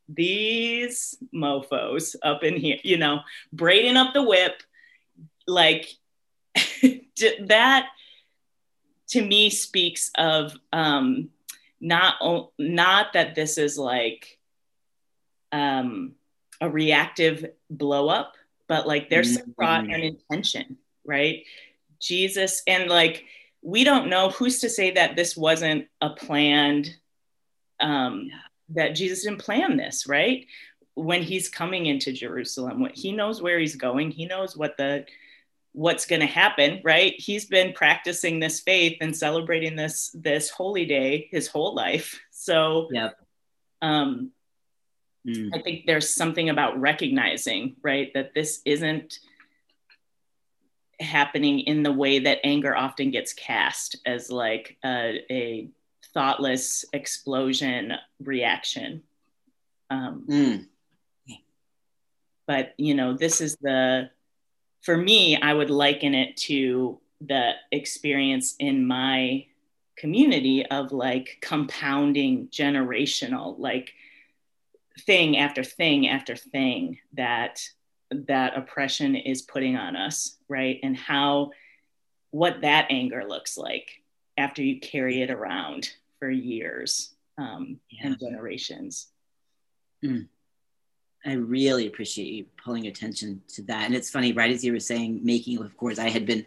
[0.08, 3.20] these mofos up in here, you know,
[3.52, 4.62] braiding up the whip,
[5.46, 5.88] like,
[7.46, 7.88] that
[9.08, 11.30] to me speaks of um,
[11.80, 12.16] not
[12.58, 14.38] not that this is like
[15.52, 16.14] um,
[16.60, 18.34] a reactive blow up,
[18.68, 21.44] but like there's some thought and intention, right?
[22.00, 23.24] Jesus and like
[23.62, 26.94] we don't know who's to say that this wasn't a planned
[27.80, 28.30] um,
[28.70, 30.46] that Jesus didn't plan this, right?
[30.94, 34.10] When he's coming into Jerusalem, he knows where he's going.
[34.10, 35.06] He knows what the
[35.74, 40.86] what's going to happen right he's been practicing this faith and celebrating this this holy
[40.86, 43.10] day his whole life so yeah
[43.82, 44.30] um
[45.26, 45.50] mm.
[45.54, 49.18] i think there's something about recognizing right that this isn't
[51.00, 55.68] happening in the way that anger often gets cast as like a, a
[56.12, 59.02] thoughtless explosion reaction
[59.90, 60.66] um, mm.
[62.46, 64.08] but you know this is the
[64.84, 69.46] for me, I would liken it to the experience in my
[69.96, 73.94] community of like compounding generational, like
[75.00, 77.60] thing after thing after thing that
[78.10, 80.78] that oppression is putting on us, right?
[80.82, 81.50] And how
[82.30, 84.02] what that anger looks like
[84.36, 88.08] after you carry it around for years um, yeah.
[88.08, 89.08] and generations.
[90.04, 90.28] Mm.
[91.24, 93.86] I really appreciate you pulling attention to that.
[93.86, 96.44] And it's funny, right as you were saying, making of course, I had been,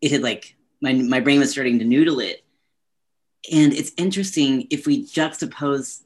[0.00, 2.44] it had like my my brain was starting to noodle it.
[3.52, 6.02] And it's interesting if we juxtapose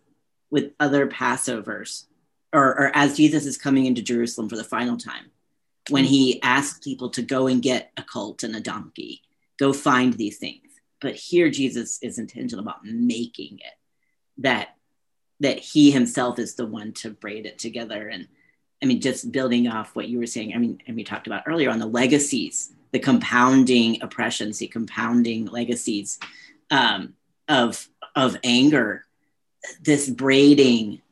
[0.51, 2.07] with other Passovers,
[2.53, 5.31] or, or as Jesus is coming into Jerusalem for the final time,
[5.89, 9.23] when he asks people to go and get a colt and a donkey,
[9.59, 10.67] go find these things.
[11.01, 13.75] But here Jesus is intentional about making it
[14.39, 14.77] that
[15.41, 18.09] that he himself is the one to braid it together.
[18.09, 18.29] And
[18.83, 21.45] I mean, just building off what you were saying, I mean, and we talked about
[21.47, 26.19] earlier on the legacies, the compounding oppressions, the compounding legacies
[26.71, 27.15] um,
[27.49, 29.07] of of anger.
[29.83, 31.03] This braiding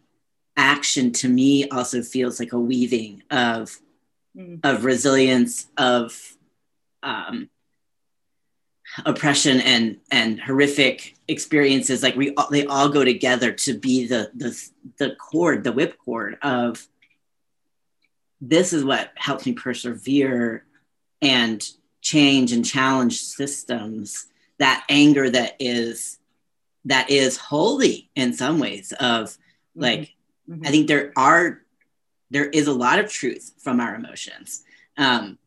[0.57, 3.79] action to me also feels like a weaving of
[4.37, 4.61] mm.
[4.65, 6.37] of resilience of
[7.03, 7.49] um,
[9.05, 14.69] oppression and and horrific experiences like we they all go together to be the the
[14.99, 16.87] the cord the whip cord of
[18.41, 20.65] this is what helps me persevere
[21.21, 24.27] and change and challenge systems
[24.59, 26.18] that anger that is
[26.89, 29.83] that is holy in some ways of mm-hmm.
[29.83, 30.01] like
[30.49, 30.67] mm-hmm.
[30.67, 31.61] i think there are
[32.31, 34.65] there is a lot of truth from our emotions
[34.97, 35.39] um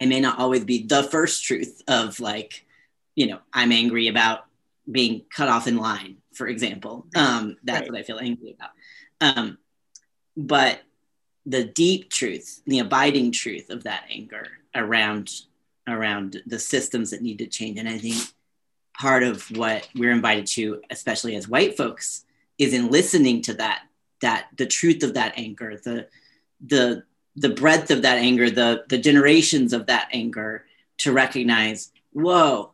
[0.00, 2.66] it may not always be the first truth of like
[3.14, 4.44] you know i'm angry about
[4.90, 7.92] being cut off in line for example um that's right.
[7.92, 8.70] what i feel angry about
[9.20, 9.56] um
[10.36, 10.80] but
[11.46, 15.30] the deep truth the abiding truth of that anger around
[15.86, 18.20] around the systems that need to change and i think
[18.94, 22.24] part of what we're invited to especially as white folks
[22.58, 23.82] is in listening to that
[24.20, 26.06] that the truth of that anger the
[26.64, 27.02] the
[27.36, 30.64] the breadth of that anger the the generations of that anger
[30.98, 32.72] to recognize whoa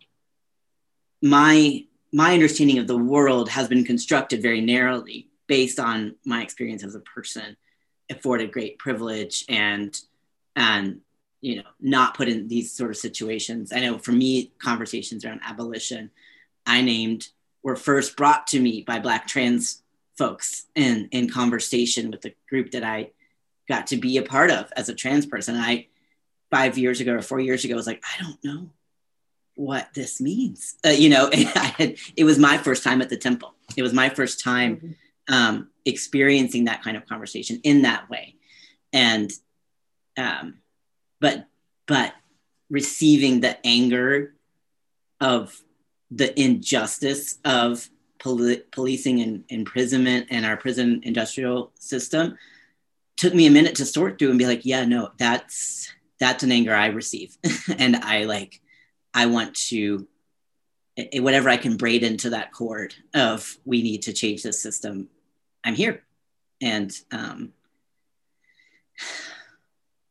[1.22, 6.84] my my understanding of the world has been constructed very narrowly based on my experience
[6.84, 7.56] as a person
[8.10, 10.00] afforded great privilege and
[10.56, 11.00] and
[11.40, 13.72] you know not put in these sort of situations.
[13.72, 16.10] I know for me conversations around abolition
[16.66, 17.28] i named
[17.62, 19.82] were first brought to me by black trans
[20.16, 23.10] folks in in conversation with the group that i
[23.68, 25.54] got to be a part of as a trans person.
[25.54, 25.86] I
[26.50, 28.70] five years ago or four years ago was like i don't know
[29.54, 30.76] what this means.
[30.84, 33.54] Uh, you know I had, it was my first time at the temple.
[33.76, 35.34] It was my first time mm-hmm.
[35.34, 38.36] um, experiencing that kind of conversation in that way.
[38.92, 39.30] And
[40.16, 40.59] um,
[41.20, 41.46] but
[41.86, 42.14] but
[42.68, 44.34] receiving the anger
[45.20, 45.60] of
[46.10, 52.36] the injustice of poli- policing and imprisonment and our prison industrial system
[53.16, 56.52] took me a minute to sort through and be like yeah no that's that's an
[56.52, 57.36] anger i receive.
[57.78, 58.60] And i like
[59.14, 60.06] i want to
[61.14, 65.08] whatever i can braid into that cord of we need to change this system
[65.64, 66.02] i'm here.
[66.62, 67.52] And um,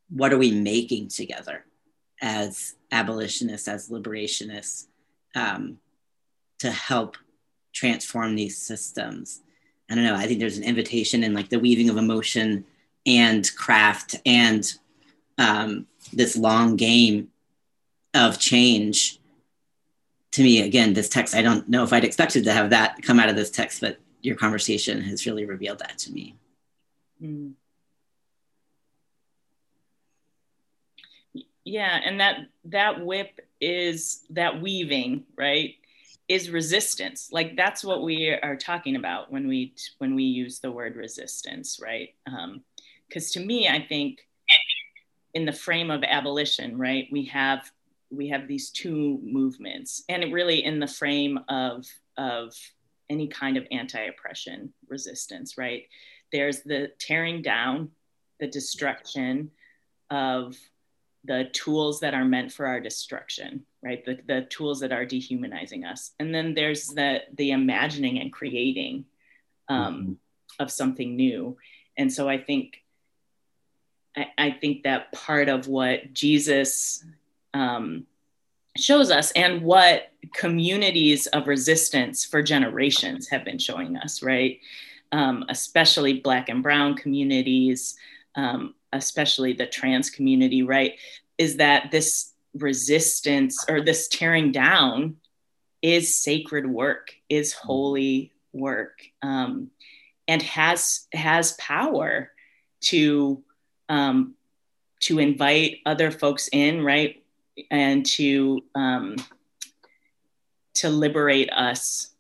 [0.09, 1.65] what are we making together
[2.21, 4.87] as abolitionists, as liberationists,
[5.35, 5.79] um,
[6.59, 7.17] to help
[7.73, 9.41] transform these systems?
[9.89, 10.15] I don't know.
[10.15, 12.65] I think there's an invitation in like the weaving of emotion
[13.05, 14.71] and craft and
[15.37, 17.29] um, this long game
[18.13, 19.19] of change.
[20.33, 23.19] To me, again, this text, I don't know if I'd expected to have that come
[23.19, 26.35] out of this text, but your conversation has really revealed that to me.
[27.21, 27.53] Mm.
[31.69, 35.75] Yeah and that that whip is that weaving right
[36.29, 37.29] is resistance.
[37.31, 41.79] Like that's what we are talking about when we when we use the word resistance
[41.81, 42.09] right?
[43.07, 44.19] Because um, to me i think
[45.33, 47.71] in the frame of abolition right we have
[48.11, 51.85] we have these two movements and really in the frame of
[52.17, 52.53] of
[53.09, 55.83] any kind of anti-oppression resistance right?
[56.31, 57.89] There's the tearing down
[58.39, 59.49] the destruction
[60.11, 60.55] of
[61.25, 64.03] the tools that are meant for our destruction right?
[64.05, 66.11] The, the tools that are dehumanizing us.
[66.19, 69.05] And then there's the the imagining and creating
[69.67, 70.13] um, mm-hmm.
[70.63, 71.57] of something new.
[71.97, 72.81] And so i think
[74.15, 77.03] I, I think that part of what jesus
[77.53, 78.05] um,
[78.77, 84.59] shows us and what communities of resistance for generations have been showing us right?
[85.11, 87.97] Um, especially black and brown communities
[88.35, 90.93] um, especially the trans community, right,
[91.37, 95.17] is that this resistance or this tearing down
[95.81, 97.67] is sacred work, is mm-hmm.
[97.67, 99.69] holy work, um,
[100.27, 102.31] and has has power
[102.81, 103.43] to
[103.87, 104.35] um,
[105.01, 107.23] to invite other folks in, right,
[107.71, 109.15] and to um,
[110.75, 112.13] to liberate us.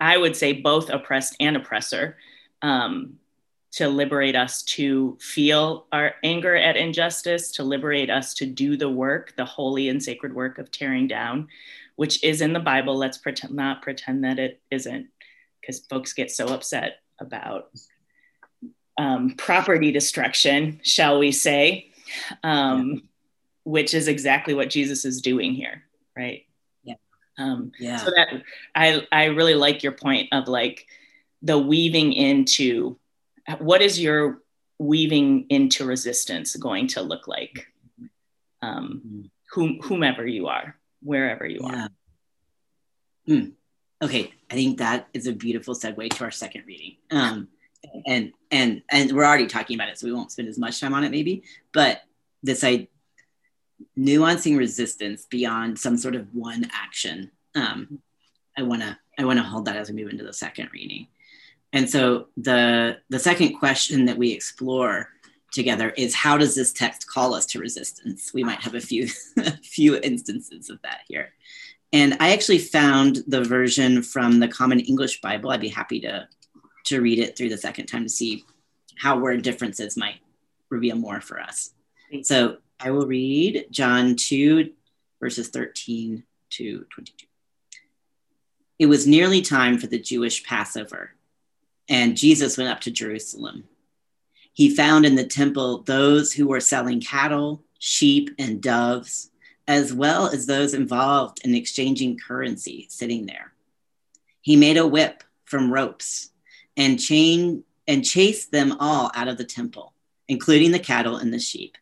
[0.00, 2.16] I would say both oppressed and oppressor.
[2.62, 3.19] Um,
[3.72, 8.90] to liberate us to feel our anger at injustice, to liberate us to do the
[8.90, 11.48] work, the holy and sacred work of tearing down,
[11.96, 12.96] which is in the Bible.
[12.96, 15.08] Let's pretend, not pretend that it isn't,
[15.60, 17.70] because folks get so upset about
[18.98, 21.90] um, property destruction, shall we say.
[22.42, 23.00] um, yeah.
[23.64, 25.84] which is exactly what Jesus is doing here,
[26.16, 26.46] right?
[26.82, 26.94] Yeah.
[27.38, 27.96] Um, yeah.
[27.96, 28.42] So that
[28.74, 30.86] I I really like your point of like
[31.42, 32.98] the weaving into
[33.58, 34.42] what is your
[34.78, 37.66] weaving into resistance going to look like,
[38.62, 41.84] um, whom, whomever you are, wherever you yeah.
[41.84, 41.88] are.
[43.26, 43.48] Hmm.
[44.02, 46.96] Okay, I think that is a beautiful segue to our second reading.
[47.10, 47.48] Um,
[48.06, 50.94] and and and we're already talking about it, so we won't spend as much time
[50.94, 51.42] on it, maybe.
[51.72, 52.02] But
[52.42, 52.88] this I
[53.98, 57.30] nuancing resistance beyond some sort of one action.
[57.54, 58.00] Um,
[58.56, 61.08] I wanna I wanna hold that as we move into the second reading.
[61.72, 65.08] And so the the second question that we explore
[65.52, 68.32] together is how does this text call us to resistance?
[68.34, 69.08] We might have a few
[69.38, 71.32] a few instances of that here.
[71.92, 75.50] And I actually found the version from the Common English Bible.
[75.50, 76.28] I'd be happy to,
[76.86, 78.44] to read it through the second time to see
[78.96, 80.20] how word differences might
[80.68, 81.72] reveal more for us.
[82.22, 84.70] So I will read John 2,
[85.20, 87.26] verses 13 to 22.
[88.78, 91.12] It was nearly time for the Jewish Passover,
[91.90, 93.64] and Jesus went up to Jerusalem.
[94.54, 99.30] He found in the temple those who were selling cattle, sheep, and doves
[99.70, 103.52] as well as those involved in exchanging currency sitting there.
[104.40, 106.30] He made a whip from ropes
[106.76, 109.92] and chain and chased them all out of the temple,
[110.26, 111.76] including the cattle and the sheep.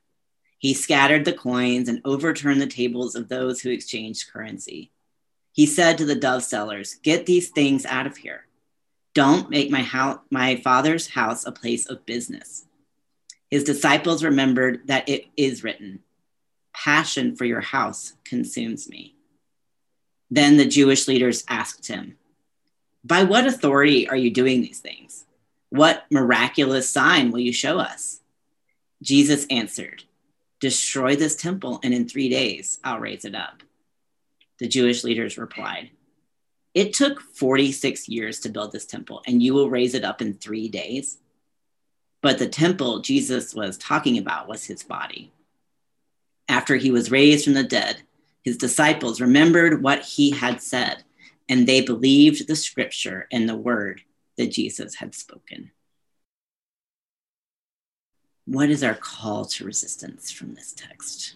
[0.58, 4.90] He scattered the coins and overturned the tables of those who exchanged currency.
[5.52, 8.47] He said to the dove sellers, Get these things out of here.
[9.18, 12.66] Don't make my, house, my father's house a place of business.
[13.50, 16.04] His disciples remembered that it is written,
[16.72, 19.16] passion for your house consumes me.
[20.30, 22.16] Then the Jewish leaders asked him,
[23.02, 25.24] By what authority are you doing these things?
[25.70, 28.20] What miraculous sign will you show us?
[29.02, 30.04] Jesus answered,
[30.60, 33.64] Destroy this temple, and in three days I'll raise it up.
[34.60, 35.90] The Jewish leaders replied,
[36.78, 40.34] It took 46 years to build this temple, and you will raise it up in
[40.34, 41.18] three days?
[42.22, 45.32] But the temple Jesus was talking about was his body
[46.48, 48.02] after he was raised from the dead,
[48.42, 51.04] his disciples remembered what he had said,
[51.48, 54.02] and they believed the scripture and the word
[54.36, 55.70] that Jesus had spoken.
[58.46, 61.34] What is our call to resistance from this text?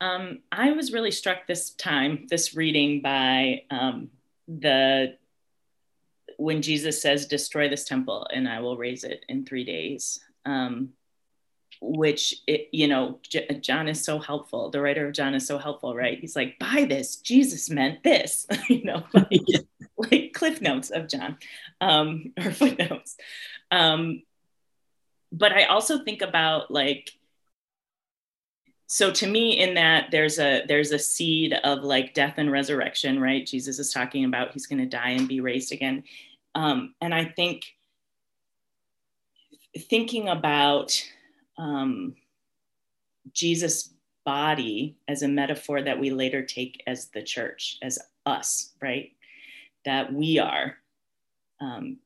[0.00, 4.08] Um, I was really struck this time, this reading, by um,
[4.58, 5.16] the
[6.36, 10.90] when Jesus says, "Destroy this temple, and I will raise it in three days." Um,
[11.80, 15.56] which it, you know J- john is so helpful the writer of john is so
[15.56, 19.60] helpful right he's like by this jesus meant this you know like, yeah.
[19.96, 21.38] like cliff notes of john
[21.80, 23.16] um, or footnotes
[23.70, 24.22] um,
[25.32, 27.12] but i also think about like
[28.92, 33.20] so to me in that there's a there's a seed of like death and resurrection
[33.20, 33.46] right?
[33.46, 36.02] Jesus is talking about he's going to die and be raised again.
[36.56, 37.62] Um, and i think
[39.78, 40.92] thinking about
[41.56, 42.16] um,
[43.32, 49.12] Jesus' body as a metaphor that we later take as the church, as us, right?
[49.84, 50.76] That we are.
[51.60, 51.98] Um,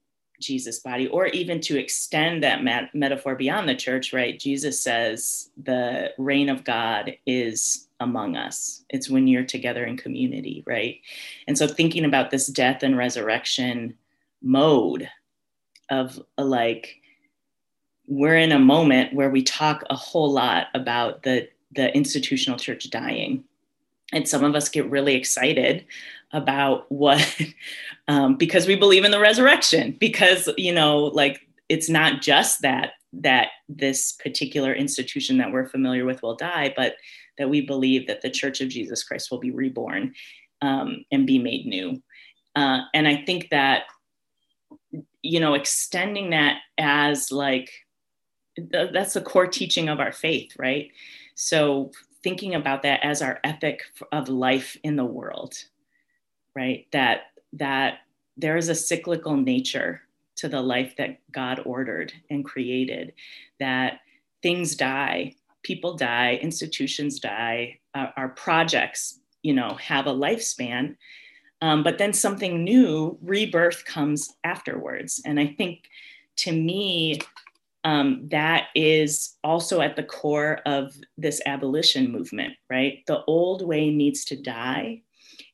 [0.45, 4.38] Jesus' body, or even to extend that mat- metaphor beyond the church, right?
[4.38, 8.84] Jesus says the reign of God is among us.
[8.90, 11.01] It's when you're together in community, right?
[11.49, 13.95] And so thinking about this death and resurrection
[14.42, 15.09] mode
[15.90, 17.01] of a, like,
[18.07, 22.90] we're in a moment where we talk a whole lot about the, the institutional church
[22.90, 23.45] dying.
[24.14, 25.84] And some of us get really excited
[26.32, 27.40] about what,
[28.08, 32.92] um, because we believe in the resurrection, because, you know, like it's not just that,
[33.12, 36.94] that this particular institution that we're familiar with will die, but
[37.38, 40.14] that we believe that the church of Jesus Christ will be reborn
[40.62, 42.02] um, and be made new.
[42.56, 43.84] Uh, and I think that,
[45.22, 47.70] you know, extending that as like
[48.56, 50.90] that's the core teaching of our faith, right?
[51.34, 51.90] So
[52.25, 55.55] thinking about that as our ethic of life in the world,
[56.57, 56.87] right?
[56.91, 57.99] That that
[58.37, 60.01] there is a cyclical nature
[60.37, 63.12] to the life that God ordered and created,
[63.61, 64.01] that
[64.43, 70.97] things die, people die, institutions die, our projects, you know, have a lifespan.
[71.62, 75.22] Um, but then something new, rebirth comes afterwards.
[75.25, 75.85] And I think
[76.39, 77.20] to me,
[77.85, 83.05] um, that is also at the core of this abolition movement, right?
[83.07, 85.03] The old way needs to die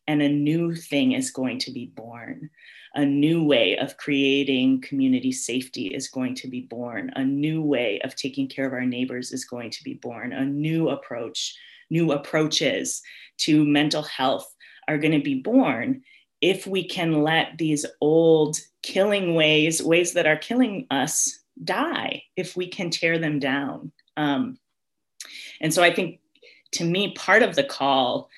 [0.07, 2.51] and a new thing is going to be born.
[2.97, 7.13] a new way of creating community safety is going to be born.
[7.15, 10.33] A new way of taking care of our neighbors is going to be born.
[10.33, 11.55] A new approach,
[11.89, 13.01] new approaches
[13.39, 14.53] to mental health
[14.89, 16.03] are going to be born
[16.41, 22.57] if we can let these old killing ways, ways that are killing us, die, if
[22.57, 23.93] we can tear them down.
[24.17, 24.59] Um,
[25.61, 26.21] and so I think
[26.73, 28.29] to me, part of the call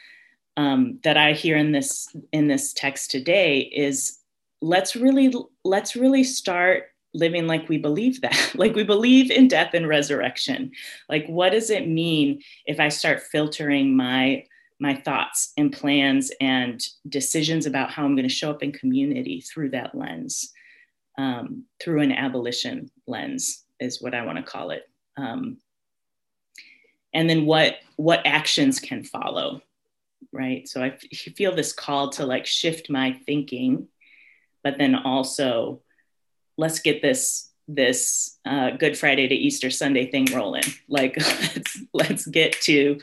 [0.56, 4.18] um, that I hear in this in this text today is
[4.60, 5.32] let's really
[5.64, 10.70] let's really start living like we believe that like we believe in death and resurrection
[11.08, 14.42] like what does it mean if i start filtering my
[14.80, 19.40] my thoughts and plans and decisions about how i'm going to show up in community
[19.40, 20.52] through that lens
[21.22, 24.82] um, through an abolition lens is what i want to call it.
[25.16, 25.58] Um,
[27.14, 29.62] and then what what actions can follow
[30.32, 30.66] right?
[30.66, 30.96] So I
[31.36, 33.88] feel this call to like shift my thinking
[34.64, 35.82] but then also
[36.56, 40.64] let's get this this uh, good friday to easter sunday thing rolling.
[40.88, 42.98] Like let's let's get to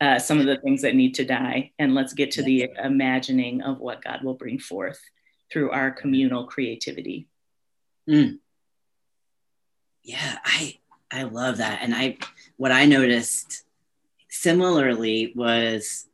[0.00, 3.62] uh, some of the things that need to die and let's get to the imagining
[3.62, 5.00] of what god will bring forth
[5.52, 7.26] through our communal creativity
[8.08, 8.38] mm.
[10.02, 10.78] yeah i
[11.10, 12.16] i love that and i
[12.56, 13.64] what i noticed
[14.28, 16.06] similarly was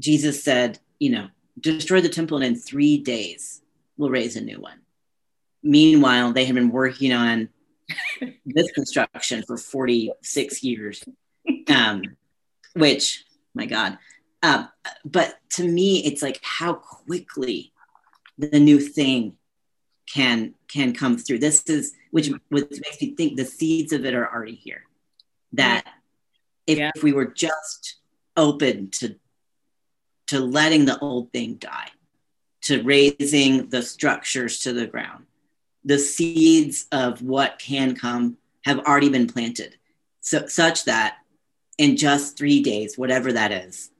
[0.00, 1.28] jesus said you know
[1.58, 3.62] destroy the temple and in three days
[3.96, 4.80] we'll raise a new one.
[5.62, 7.48] Meanwhile, they had been working on
[8.46, 11.04] this construction for 46 years,
[11.68, 12.02] um,
[12.74, 13.24] which,
[13.54, 13.98] my God.
[14.42, 14.68] Um,
[15.04, 17.72] but to me, it's like how quickly
[18.38, 19.36] the new thing
[20.12, 21.38] can can come through.
[21.38, 24.84] This is which, which makes me think the seeds of it are already here.
[25.52, 25.84] That
[26.66, 26.90] if, yeah.
[26.94, 27.96] if we were just
[28.36, 29.16] open to
[30.28, 31.90] to letting the old thing die,
[32.62, 35.26] to razing the structures to the ground.
[35.84, 39.76] The seeds of what can come have already been planted,
[40.20, 41.18] so, such that
[41.76, 43.90] in just three days, whatever that is,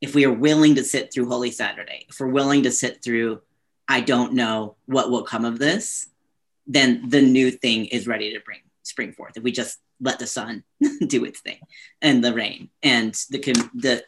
[0.00, 3.40] if we are willing to sit through Holy Saturday, if we're willing to sit through,
[3.88, 6.08] I don't know what will come of this,
[6.66, 9.36] then the new thing is ready to bring spring forth.
[9.36, 10.64] If we just let the sun
[11.06, 11.58] do its thing
[12.00, 13.38] and the rain and the
[13.74, 14.04] the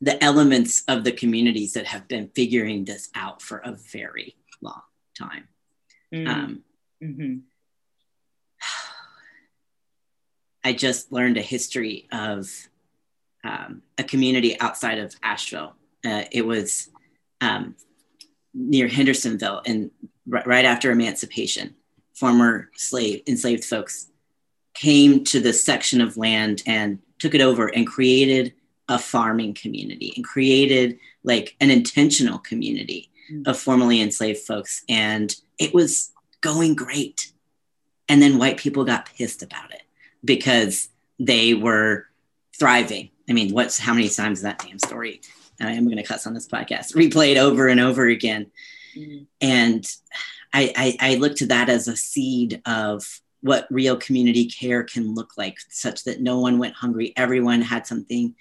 [0.00, 4.82] the elements of the communities that have been figuring this out for a very long
[5.18, 5.48] time.
[6.14, 6.28] Mm.
[6.28, 6.62] Um,
[7.02, 7.36] mm-hmm.
[10.62, 12.50] I just learned a history of
[13.42, 15.74] um, a community outside of Asheville.
[16.04, 16.90] Uh, it was
[17.40, 17.74] um,
[18.56, 19.90] near Hendersonville, and
[20.32, 21.74] r- right after emancipation,
[22.14, 24.08] former slave enslaved folks
[24.74, 28.52] came to this section of land and took it over and created
[28.88, 33.46] a farming community and created like an intentional community mm.
[33.46, 34.82] of formerly enslaved folks.
[34.88, 37.32] And it was going great.
[38.08, 39.82] And then white people got pissed about it
[40.24, 40.88] because
[41.18, 42.06] they were
[42.58, 43.10] thriving.
[43.28, 45.20] I mean, what's how many times is that damn story?
[45.60, 48.46] I am going to cuss on this podcast, replayed over and over again.
[48.96, 49.26] Mm.
[49.40, 49.86] And
[50.52, 55.14] I, I, I look to that as a seed of what real community care can
[55.14, 57.12] look like, such that no one went hungry.
[57.16, 58.34] Everyone had something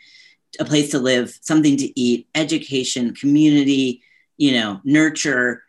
[0.60, 4.02] a place to live, something to eat, education, community,
[4.38, 5.64] you know, nurture,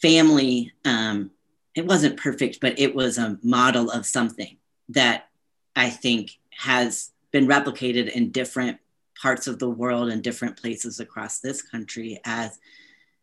[0.00, 0.72] family.
[0.84, 1.30] Um,
[1.74, 4.56] it wasn't perfect, but it was a model of something
[4.90, 5.28] that
[5.74, 8.78] I think has been replicated in different
[9.24, 12.58] parts of the world and different places across this country as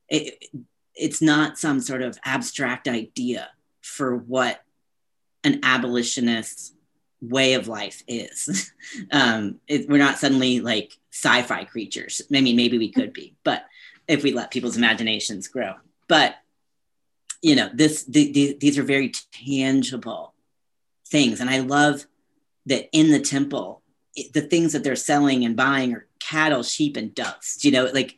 [0.10, 0.44] it,
[0.96, 3.48] it's not some sort of abstract idea
[3.82, 4.64] for what
[5.44, 6.74] an abolitionist
[7.22, 8.74] way of life is.
[9.12, 12.20] um, it, we're not suddenly like sci-fi creatures.
[12.36, 13.68] I mean, maybe we could be, but
[14.08, 15.76] if we let people's imaginations grow.
[16.08, 16.34] But
[17.44, 20.34] you know, this the, the, these are very tangible
[21.06, 22.08] things, and I love
[22.66, 23.81] that in the temple,
[24.34, 27.64] the things that they're selling and buying are cattle, sheep, and doves.
[27.64, 28.18] You know, like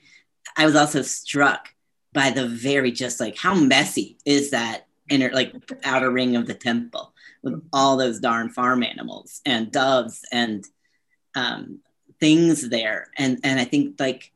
[0.58, 1.70] I was also struck
[2.14, 6.54] by the very just like how messy is that inner like outer ring of the
[6.54, 10.66] temple with all those darn farm animals and doves and
[11.36, 11.80] um,
[12.20, 13.10] things there.
[13.18, 14.32] And and I think like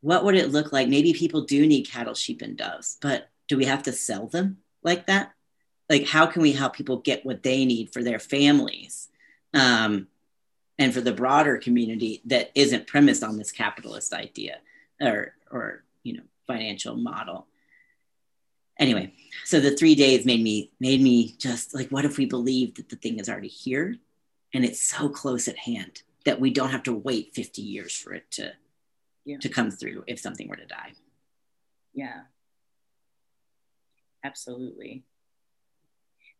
[0.00, 0.88] what would it look like?
[0.88, 4.58] Maybe people do need cattle, sheep, and doves, but do we have to sell them
[4.82, 5.32] like that?
[5.90, 9.08] Like, how can we help people get what they need for their families
[9.54, 10.08] um,
[10.78, 14.58] and for the broader community that isn't premised on this capitalist idea
[15.00, 17.46] or, or you know, financial model?
[18.78, 19.12] anyway
[19.44, 22.88] so the three days made me made me just like what if we believe that
[22.88, 23.94] the thing is already here
[24.54, 28.14] and it's so close at hand that we don't have to wait 50 years for
[28.14, 28.52] it to
[29.26, 29.36] yeah.
[29.38, 30.92] to come through if something were to die
[31.92, 32.22] Yeah.
[34.24, 35.02] Absolutely.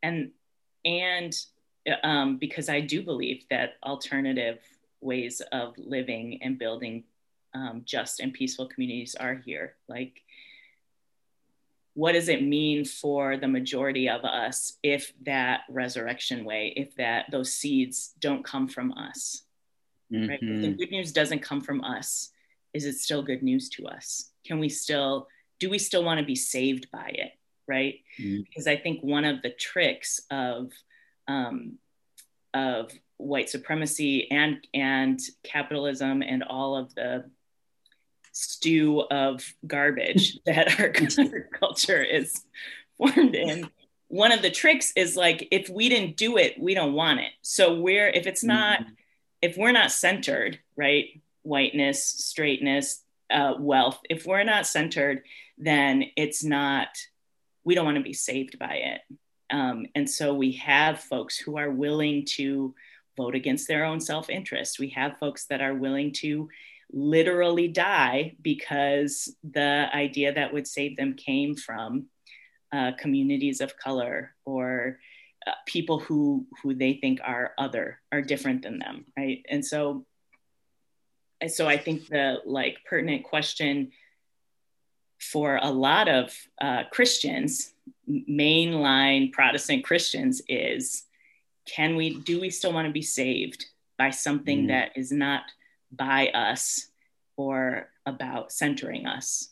[0.02, 0.32] And
[0.84, 1.34] and
[2.03, 4.59] um, because I do believe that alternative
[5.01, 7.05] ways of living and building
[7.55, 9.74] um, just and peaceful communities are here.
[9.89, 10.22] Like,
[11.95, 17.26] what does it mean for the majority of us if that resurrection way, if that
[17.31, 19.43] those seeds don't come from us?
[20.12, 20.28] Mm-hmm.
[20.28, 20.39] Right?
[20.41, 20.76] If the mm-hmm.
[20.76, 22.31] good news doesn't come from us,
[22.72, 24.31] is it still good news to us?
[24.47, 25.28] Can we still
[25.59, 27.33] do we still want to be saved by it?
[27.66, 28.01] Right?
[28.18, 28.43] Mm-hmm.
[28.43, 30.72] Because I think one of the tricks of
[31.31, 31.78] um,
[32.55, 37.24] of white supremacy and and capitalism and all of the
[38.33, 40.89] stew of garbage that our
[41.59, 42.45] culture is
[42.97, 43.68] formed in
[44.09, 47.31] one of the tricks is like if we didn't do it we don't want it
[47.43, 48.93] so we're if it's not mm-hmm.
[49.43, 55.22] if we're not centered right whiteness straightness uh, wealth if we're not centered
[55.59, 56.89] then it's not
[57.64, 59.01] we don't want to be saved by it
[59.51, 62.74] um, and so we have folks who are willing to
[63.16, 64.78] vote against their own self interest.
[64.78, 66.48] We have folks that are willing to
[66.92, 72.07] literally die because the idea that would save them came from
[72.72, 74.98] uh, communities of color or
[75.46, 80.05] uh, people who who they think are other are different than them right and so
[81.48, 83.90] so i think the like pertinent question
[85.18, 87.72] for a lot of uh, christians
[88.28, 91.04] mainline protestant christians is
[91.66, 93.66] can we do we still want to be saved
[93.98, 94.68] by something mm.
[94.68, 95.42] that is not
[95.92, 96.88] by us
[97.36, 99.50] or about centering us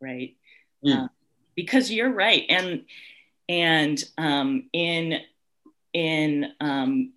[0.00, 0.36] right
[0.84, 1.08] mm.
[1.54, 2.84] because you're right and
[3.48, 5.20] and um, in
[5.92, 7.12] in um,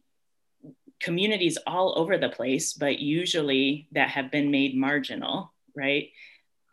[0.99, 6.09] communities all over the place but usually that have been made marginal right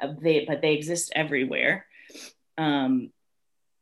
[0.02, 1.86] uh, they but they exist everywhere
[2.56, 3.10] um,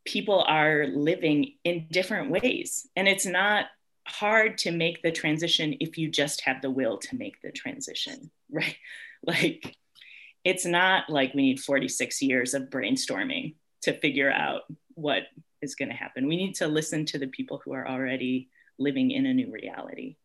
[0.07, 3.65] people are living in different ways and it's not
[4.07, 8.31] hard to make the transition if you just have the will to make the transition,
[8.51, 8.77] right?
[9.21, 9.75] Like,
[10.43, 14.61] it's not like we need 46 years of brainstorming to figure out
[14.93, 15.23] what
[15.61, 16.27] is going to happen.
[16.27, 18.49] We need to listen to the people who are already
[18.79, 20.15] living in a new reality.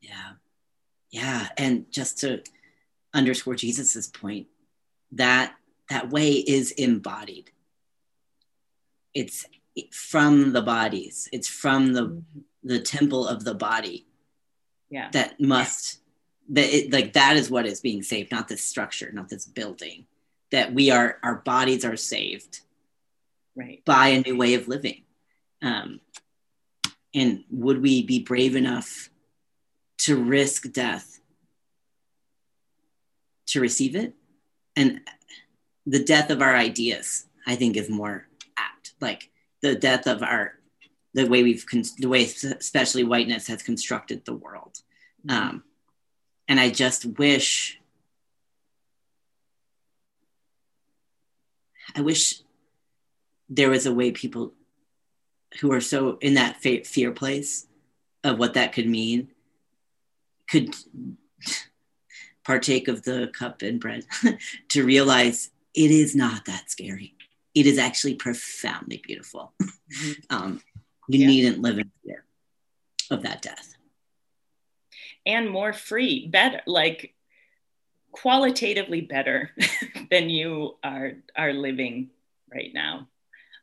[0.00, 0.32] Yeah.
[1.10, 1.48] Yeah.
[1.58, 2.42] And just to
[3.12, 4.46] underscore Jesus's point,
[5.12, 5.54] that
[5.90, 7.50] that way is embodied.
[9.16, 9.46] It's
[9.92, 11.26] from the bodies.
[11.32, 12.40] It's from the mm-hmm.
[12.62, 14.06] the temple of the body.
[14.90, 15.08] Yeah.
[15.12, 16.00] That must
[16.50, 20.06] that it, like that is what is being saved not this structure not this building.
[20.52, 22.60] That we are our bodies are saved
[23.56, 23.82] right.
[23.86, 25.02] by a new way of living.
[25.62, 26.00] Um,
[27.14, 29.08] and would we be brave enough
[30.00, 31.20] to risk death
[33.46, 34.12] to receive it?
[34.76, 35.00] And
[35.86, 38.26] the death of our ideas i think is more
[39.00, 39.30] like
[39.62, 40.60] the death of art,
[41.16, 44.80] the way we've con- the way especially whiteness has constructed the world
[45.26, 45.36] mm-hmm.
[45.36, 45.64] um,
[46.46, 47.80] and i just wish
[51.96, 52.42] i wish
[53.48, 54.52] there was a way people
[55.60, 57.66] who are so in that fear place
[58.22, 59.28] of what that could mean
[60.48, 60.74] could
[62.44, 64.04] partake of the cup and bread
[64.68, 67.15] to realize it is not that scary
[67.56, 70.12] it is actually profoundly beautiful mm-hmm.
[70.30, 70.60] um,
[71.08, 71.26] you yeah.
[71.26, 72.24] needn't live in fear
[73.10, 73.74] of that death.
[75.24, 77.14] And more free, better, like
[78.12, 79.50] qualitatively better
[80.10, 82.10] than you are are living
[82.52, 83.08] right now.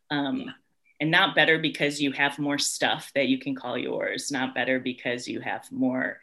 [0.09, 0.51] Um, yeah.
[0.99, 4.79] And not better because you have more stuff that you can call yours, not better
[4.79, 6.19] because you have more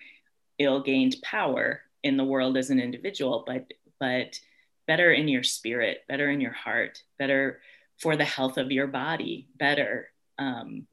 [0.59, 4.39] ill-gained power in the world as an individual, but but
[4.91, 7.61] better in your spirit, better in your heart, better
[7.99, 10.89] for the health of your body, better um,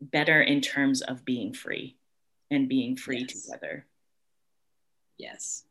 [0.00, 1.96] better in terms of being free
[2.50, 3.44] and being free yes.
[3.44, 3.86] together.
[5.18, 5.62] Yes.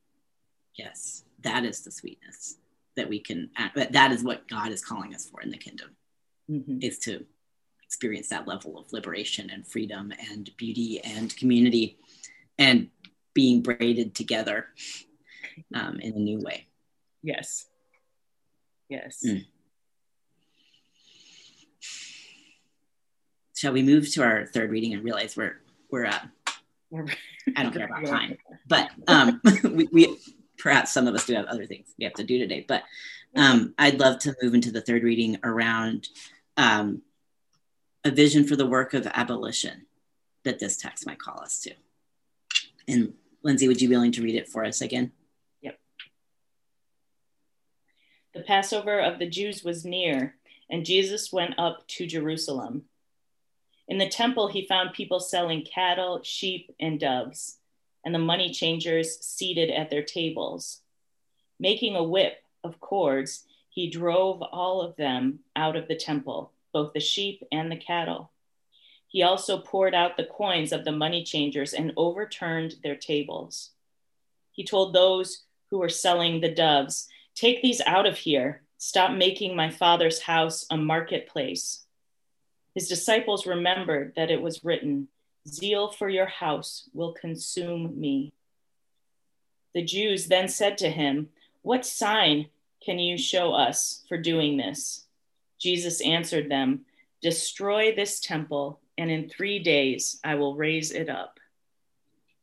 [0.76, 1.26] Yes.
[1.42, 2.56] That is the sweetness
[2.96, 5.90] that we can, that is what God is calling us for in the kingdom,
[6.50, 6.78] mm-hmm.
[6.82, 7.26] is to
[7.84, 11.98] experience that level of liberation and freedom and beauty and community
[12.58, 12.88] and
[13.34, 14.68] being braided together
[15.74, 16.68] um, in a new way.
[17.24, 17.68] Yes.
[18.90, 19.24] Yes.
[19.26, 19.46] Mm.
[23.62, 26.20] shall we move to our third reading and realize we're we're uh,
[27.56, 28.36] I don't care about time,
[28.68, 30.18] but um, we, we
[30.58, 32.66] perhaps some of us do have other things we have to do today.
[32.68, 32.84] But
[33.36, 36.10] um, I'd love to move into the third reading around
[36.58, 37.04] um,
[38.04, 39.86] a vision for the work of abolition
[40.44, 41.72] that this text might call us to.
[42.88, 45.12] And Lindsey, would you be willing to read it for us again?
[45.62, 45.78] Yep.
[48.34, 50.36] The Passover of the Jews was near,
[50.70, 52.84] and Jesus went up to Jerusalem.
[53.88, 57.58] In the temple, he found people selling cattle, sheep, and doves,
[58.06, 60.80] and the money changers seated at their tables.
[61.60, 66.94] Making a whip of cords, he drove all of them out of the temple, both
[66.94, 68.32] the sheep and the cattle.
[69.08, 73.72] He also poured out the coins of the money changers and overturned their tables.
[74.52, 77.10] He told those who were selling the doves,
[77.42, 78.62] Take these out of here.
[78.78, 81.84] Stop making my father's house a marketplace.
[82.76, 85.08] His disciples remembered that it was written,
[85.48, 88.32] Zeal for your house will consume me.
[89.74, 91.30] The Jews then said to him,
[91.64, 92.46] What sign
[92.86, 95.08] can you show us for doing this?
[95.60, 96.82] Jesus answered them,
[97.24, 101.40] Destroy this temple, and in three days I will raise it up.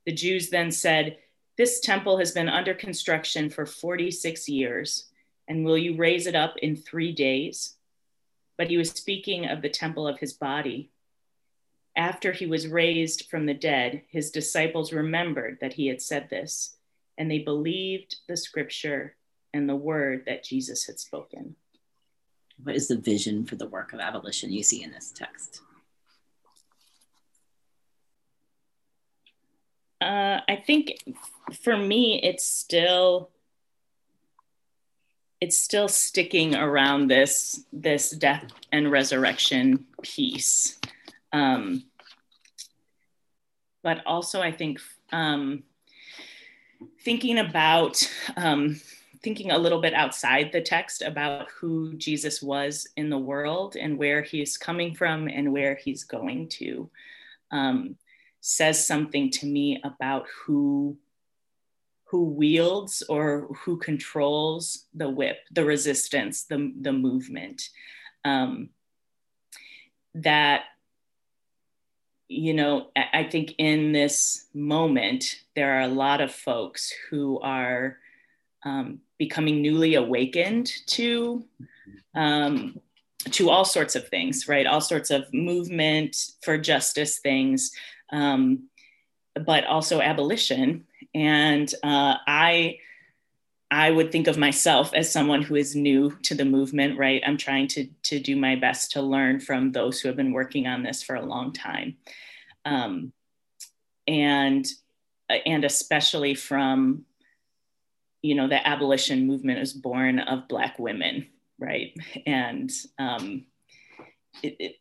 [0.07, 1.19] The Jews then said,
[1.59, 5.09] This temple has been under construction for 46 years,
[5.49, 7.75] and will you raise it up in three days?
[8.57, 10.93] But he was speaking of the temple of his body.
[11.97, 16.77] After he was raised from the dead, his disciples remembered that he had said this,
[17.19, 19.17] and they believed the scripture
[19.53, 21.57] and the word that Jesus had spoken.
[22.63, 25.63] What is the vision for the work of abolition you see in this text?
[30.01, 30.95] Uh, I think
[31.63, 33.31] for me, it's still
[35.41, 40.79] it's still sticking around this this death and resurrection piece,
[41.33, 41.85] um,
[43.83, 44.81] but also I think
[45.13, 45.63] um,
[47.01, 48.03] thinking about
[48.37, 48.81] um,
[49.23, 53.99] thinking a little bit outside the text about who Jesus was in the world and
[53.99, 56.89] where he's coming from and where he's going to.
[57.51, 57.97] Um,
[58.41, 60.97] says something to me about who
[62.11, 67.69] who wields or who controls the whip, the resistance, the, the movement.
[68.25, 68.71] Um,
[70.15, 70.63] that,
[72.27, 77.99] you know, I, think in this moment, there are a lot of folks who are
[78.65, 81.45] um, becoming newly awakened to
[82.15, 82.81] um,
[83.31, 84.67] to all sorts of things, right?
[84.67, 87.73] All sorts of movement for justice things,
[88.11, 88.69] um,
[89.35, 90.87] but also abolition.
[91.15, 92.79] And uh, I,
[93.71, 97.23] I would think of myself as someone who is new to the movement, right?
[97.27, 100.67] I'm trying to, to do my best to learn from those who have been working
[100.67, 101.97] on this for a long time.
[102.65, 103.13] Um,
[104.07, 104.67] and,
[105.29, 107.05] and especially from,
[108.23, 111.29] you know, the abolition movement is born of Black women,
[111.59, 111.95] right?
[112.27, 113.45] And um,
[114.43, 114.77] it, it,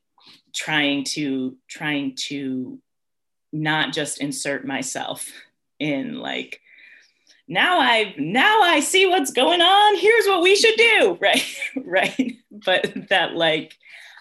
[0.53, 2.79] trying to trying to
[3.51, 5.29] not just insert myself
[5.79, 6.59] in like
[7.47, 9.97] now i now i see what's going on.
[9.97, 11.17] Here's what we should do.
[11.21, 12.37] Right right.
[12.51, 13.77] But that like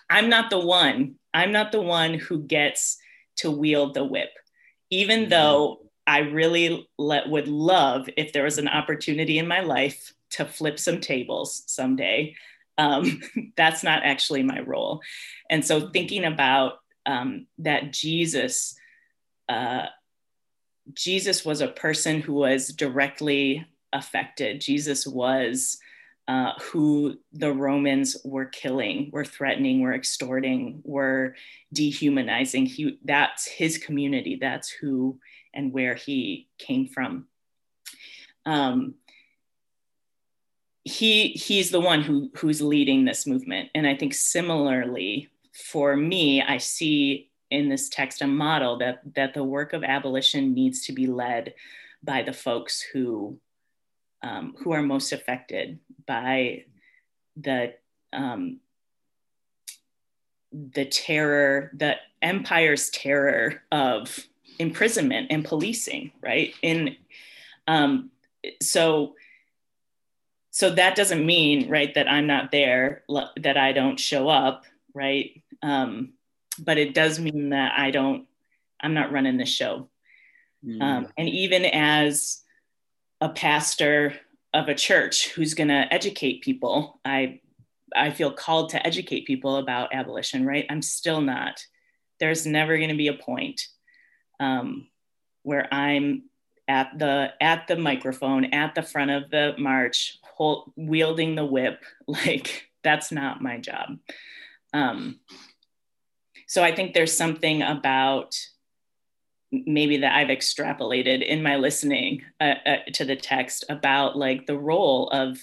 [0.09, 1.17] i'm not the one.
[1.35, 2.99] I'm not the one who gets
[3.37, 4.31] to wield the whip.
[4.91, 5.31] Even mm-hmm.
[5.31, 10.45] though i really let, would love if there was an opportunity in my life to
[10.45, 12.35] flip some tables someday.
[12.79, 13.21] Um,
[13.57, 15.01] that's not actually my role.
[15.51, 18.77] And so thinking about um, that jesus
[19.49, 19.87] uh,
[20.95, 24.61] Jesus was a person who was directly affected.
[24.61, 25.79] Jesus was
[26.29, 31.37] uh, who the Romans were killing, were threatening, were extorting, were
[31.73, 32.67] dehumanizing.
[32.67, 34.37] He, that's his community.
[34.41, 35.19] That's who
[35.55, 37.27] and where he came from.
[38.45, 38.95] Um,
[40.85, 46.43] he he's the one who who's leading this movement, and I think similarly for me,
[46.43, 50.93] I see in this text a model that that the work of abolition needs to
[50.93, 51.55] be led
[52.03, 53.39] by the folks who
[54.23, 56.65] um, who are most affected by
[57.37, 57.75] the
[58.13, 58.61] um,
[60.53, 64.27] the terror, the empire's terror of
[64.59, 66.55] imprisonment and policing, right?
[66.63, 66.97] In
[67.69, 68.11] um,
[68.63, 69.15] so
[70.51, 73.03] so that doesn't mean right that I'm not there,
[73.37, 75.43] that I don't show up, right?
[75.63, 76.15] Um,
[76.59, 78.27] but it does mean that I don't,
[78.81, 79.89] I'm not running the show.
[80.65, 80.83] Mm.
[80.83, 82.43] Um, and even as
[83.21, 84.15] a pastor
[84.53, 87.41] of a church who's going to educate people, I,
[87.95, 90.67] I feel called to educate people about abolition, right?
[90.69, 91.65] I'm still not.
[92.21, 93.63] There's never going to be a point
[94.41, 94.89] um,
[95.43, 96.25] where I'm
[96.69, 101.83] at the at the microphone at the front of the march, hold, wielding the whip.
[102.09, 103.99] Like that's not my job.
[104.73, 105.19] Um,
[106.47, 108.39] so I think there's something about
[109.53, 114.59] maybe that I've extrapolated in my listening uh, uh, to the text about like the
[114.59, 115.39] role of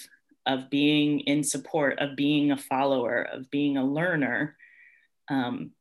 [0.46, 4.58] of being in support, of being a follower, of being a learner,
[5.30, 5.72] um,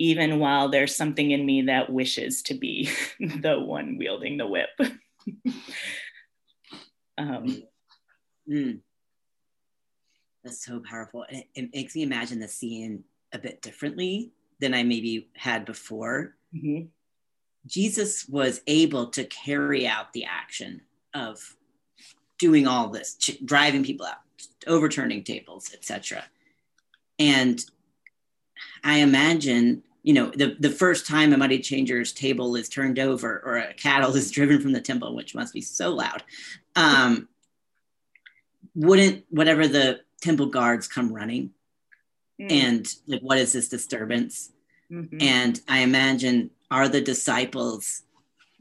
[0.00, 2.90] even while there's something in me that wishes to be
[3.20, 4.70] the one wielding the whip.
[7.18, 7.62] um,
[8.50, 8.80] mm.
[10.42, 11.24] That's so powerful.
[11.28, 16.34] It, it, makes me imagine the scene a bit differently than I maybe had before.
[16.54, 16.86] Mm-hmm.
[17.66, 20.82] Jesus was able to carry out the action
[21.14, 21.56] of
[22.38, 24.18] doing all this, ch- driving people out,
[24.66, 26.24] overturning tables, etc.
[27.18, 27.64] And
[28.82, 33.42] I imagine, you know, the, the first time a money changer's table is turned over
[33.44, 36.22] or a cattle is driven from the temple, which must be so loud,
[36.76, 37.28] um,
[38.74, 41.50] wouldn't whatever the temple guards come running
[42.40, 42.50] mm.
[42.50, 44.52] and like, what is this disturbance?
[44.90, 45.18] Mm-hmm.
[45.20, 48.02] And I imagine, are the disciples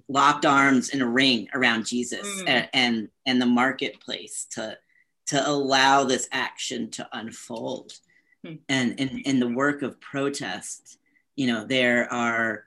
[0.07, 2.47] locked arms in a ring around Jesus mm.
[2.47, 4.77] and, and and the marketplace to
[5.27, 7.93] to allow this action to unfold.
[8.45, 8.59] Mm.
[8.69, 10.97] And in, in the work of protest,
[11.35, 12.65] you know, there are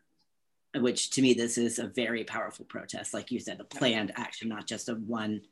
[0.75, 4.49] which to me this is a very powerful protest, like you said, a planned action,
[4.49, 5.43] not just a one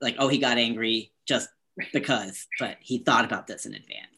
[0.00, 1.48] like, oh, he got angry just
[1.92, 4.11] because, but he thought about this in advance.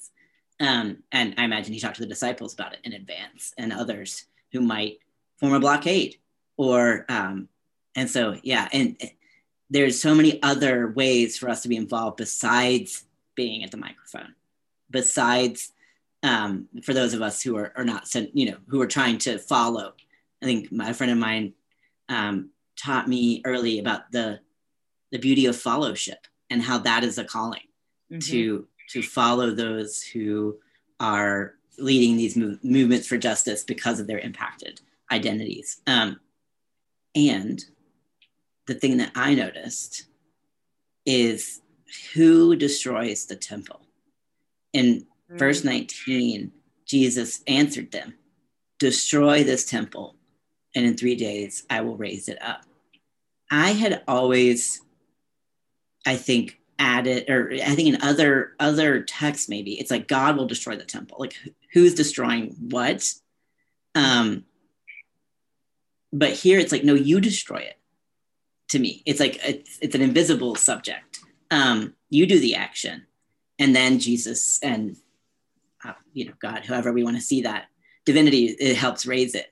[0.61, 4.27] Um, and I imagine he talked to the disciples about it in advance and others
[4.53, 4.99] who might
[5.39, 6.17] form a blockade
[6.57, 7.49] or um,
[7.97, 8.97] and so yeah and
[9.71, 14.35] there's so many other ways for us to be involved besides being at the microphone
[14.91, 15.73] besides
[16.23, 19.39] um, for those of us who are, are not you know who are trying to
[19.39, 19.93] follow
[20.43, 21.53] i think my friend of mine
[22.09, 24.39] um, taught me early about the
[25.11, 27.61] the beauty of fellowship and how that is a calling
[28.11, 28.19] mm-hmm.
[28.19, 30.57] to to follow those who
[31.01, 34.81] are leading these move, movements for justice because of their impacted
[35.11, 36.21] identities um,
[37.15, 37.65] and
[38.67, 40.07] the thing that I noticed
[41.07, 41.61] is
[42.15, 43.83] who destroys the temple.
[44.73, 45.39] In mm.
[45.39, 46.51] verse 19,
[46.87, 48.15] Jesus answered them
[48.79, 50.17] Destroy this temple,
[50.75, 52.63] and in three days I will raise it up.
[53.51, 54.81] I had always,
[56.07, 60.47] I think, added, or I think in other other texts, maybe it's like God will
[60.47, 61.17] destroy the temple.
[61.19, 61.35] Like
[61.73, 63.11] who's destroying what?
[63.95, 64.45] Um,
[66.13, 67.79] but here it's like no you destroy it
[68.69, 69.03] to me.
[69.07, 71.21] It's like it's, it's an invisible subject.
[71.51, 73.07] Um, you do the action.
[73.59, 74.97] And then jesus and
[75.85, 77.67] uh, you know god however we want to see that
[78.05, 79.47] divinity it helps raise it.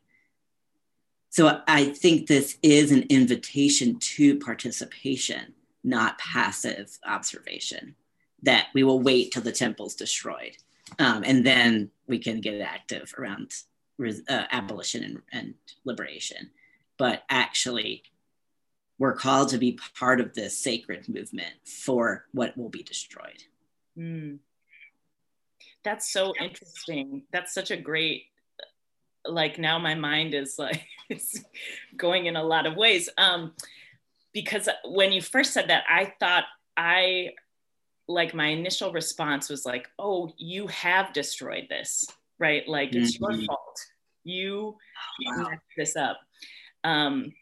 [1.31, 5.55] So i think this is an invitation to participation
[5.85, 7.95] not passive observation
[8.43, 10.57] that we will wait till the temple's destroyed
[10.99, 13.53] um, and then we can get active around
[14.01, 15.55] uh, abolition and, and
[15.85, 16.51] liberation,
[16.99, 18.03] but actually
[18.99, 23.43] we're called to be part of this sacred movement for what will be destroyed.
[23.99, 24.39] Mm.
[25.85, 27.23] That's so interesting.
[27.33, 28.27] That's such a great,
[29.25, 31.43] like now my mind is like it's
[31.97, 33.09] going in a lot of ways.
[33.19, 33.53] Um,
[34.33, 36.45] because when you first said that, I thought
[36.77, 37.31] I
[38.09, 42.05] like my initial response was like, oh, you have destroyed this,
[42.39, 42.67] right?
[42.67, 43.41] Like it's mm-hmm.
[43.41, 43.79] your fault
[44.25, 44.77] you
[45.27, 45.49] wow.
[45.51, 46.21] messed this up
[46.85, 47.33] um,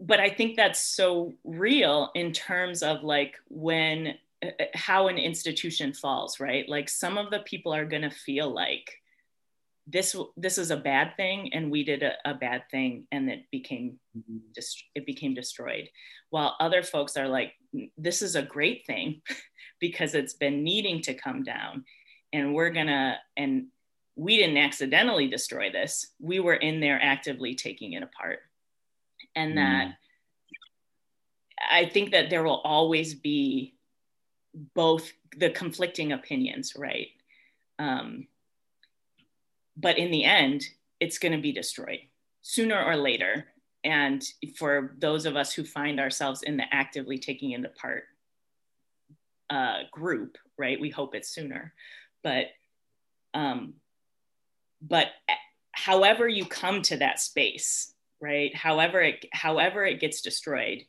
[0.00, 4.14] but i think that's so real in terms of like when
[4.44, 8.10] uh, uh, how an institution falls right like some of the people are going to
[8.10, 8.90] feel like
[9.86, 13.44] this this is a bad thing and we did a, a bad thing and it
[13.50, 14.38] became mm-hmm.
[15.16, 15.88] Became destroyed
[16.30, 17.54] while other folks are like
[17.96, 19.22] this is a great thing
[19.80, 21.84] because it's been needing to come down
[22.32, 23.66] and we're gonna and
[24.16, 26.06] we didn't accidentally destroy this.
[26.18, 28.40] We were in there actively taking it apart.
[29.34, 29.56] And mm.
[29.56, 29.96] that
[31.70, 33.74] I think that there will always be
[34.74, 37.08] both the conflicting opinions, right?
[37.78, 38.26] Um,
[39.76, 40.64] but in the end,
[40.98, 42.00] it's going to be destroyed
[42.40, 43.46] sooner or later.
[43.86, 44.22] And
[44.58, 48.04] for those of us who find ourselves in the actively taking it part
[49.48, 51.72] uh, group, right, we hope it's sooner.
[52.24, 52.46] But
[53.32, 53.74] um,
[54.82, 55.08] but
[55.72, 60.84] however you come to that space right however it however it gets destroyed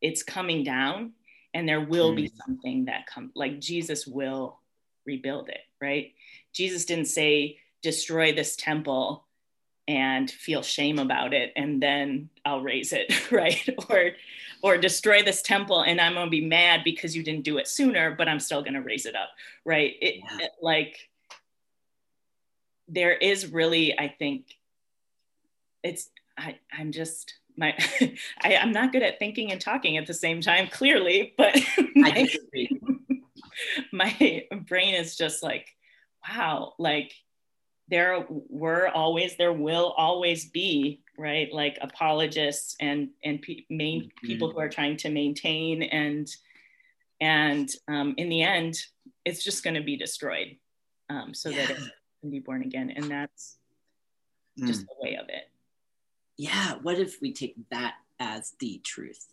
[0.00, 1.12] it's coming down
[1.52, 2.16] and there will mm.
[2.16, 4.60] be something that come like jesus will
[5.04, 6.12] rebuild it right
[6.52, 9.25] jesus didn't say destroy this temple
[9.88, 13.68] and feel shame about it and then i'll raise it right?
[13.88, 14.10] Or
[14.62, 17.68] or destroy this temple and i'm going to be mad because you didn't do it
[17.68, 19.28] sooner but i'm still going to raise it up
[19.66, 19.96] right?
[20.00, 20.46] It, yeah.
[20.46, 21.10] it like
[22.88, 24.46] there is really, I think,
[25.82, 26.08] it's
[26.38, 27.74] I, I'm just my
[28.42, 31.58] I, am not good at thinking and talking at the same time, clearly, but
[31.94, 32.26] my,
[33.92, 35.68] my brain is just like,
[36.28, 37.12] wow, like
[37.88, 41.52] there were always, there will always be, right?
[41.52, 44.26] Like apologists and and pe- main mm-hmm.
[44.26, 46.28] people who are trying to maintain and
[47.20, 48.76] and um, in the end,
[49.24, 50.56] it's just going to be destroyed,
[51.08, 51.66] um, so yeah.
[51.66, 53.56] that it can be born again, and that's
[54.60, 54.66] mm.
[54.66, 55.50] just the way of it
[56.36, 59.26] yeah, what if we take that as the truth?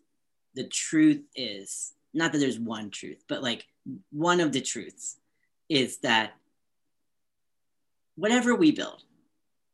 [0.55, 3.65] The truth is not that there's one truth, but like
[4.11, 5.17] one of the truths
[5.69, 6.33] is that
[8.16, 9.03] whatever we build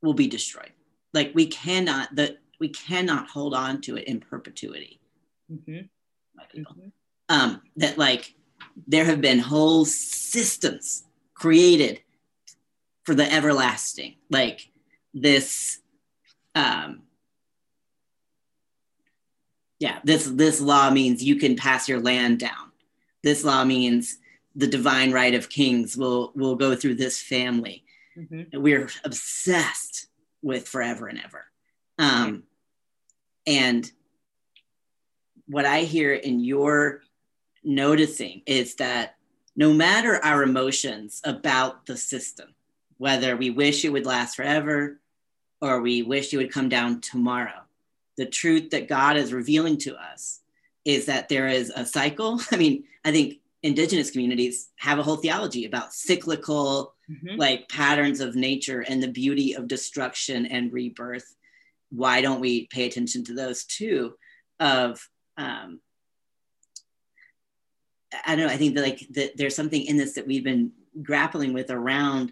[0.01, 0.71] will be destroyed.
[1.13, 4.99] Like we cannot that we cannot hold on to it in perpetuity.
[5.51, 6.59] Mm-hmm.
[6.59, 6.87] Mm-hmm.
[7.29, 8.35] Um, that like
[8.87, 12.01] there have been whole systems created
[13.03, 14.71] for the everlasting, like
[15.13, 15.79] this
[16.55, 17.03] um,
[19.79, 22.71] yeah this this law means you can pass your land down
[23.23, 24.17] this law means
[24.55, 27.83] the divine right of kings will will go through this family
[28.17, 28.61] mm-hmm.
[28.61, 30.07] we're obsessed
[30.41, 31.45] with forever and ever
[31.97, 32.43] um,
[33.45, 33.91] and
[35.47, 37.01] what i hear in your
[37.63, 39.15] noticing is that
[39.55, 42.53] no matter our emotions about the system
[42.97, 44.99] whether we wish it would last forever
[45.61, 47.61] or we wish it would come down tomorrow
[48.19, 50.41] the truth that God is revealing to us
[50.83, 52.41] is that there is a cycle.
[52.51, 57.37] I mean, I think indigenous communities have a whole theology about cyclical mm-hmm.
[57.37, 61.35] like patterns of nature and the beauty of destruction and rebirth.
[61.89, 64.13] Why don't we pay attention to those too?
[64.59, 65.07] Of
[65.37, 65.79] um,
[68.25, 68.53] I don't know.
[68.53, 72.31] I think that like that there's something in this that we've been grappling with around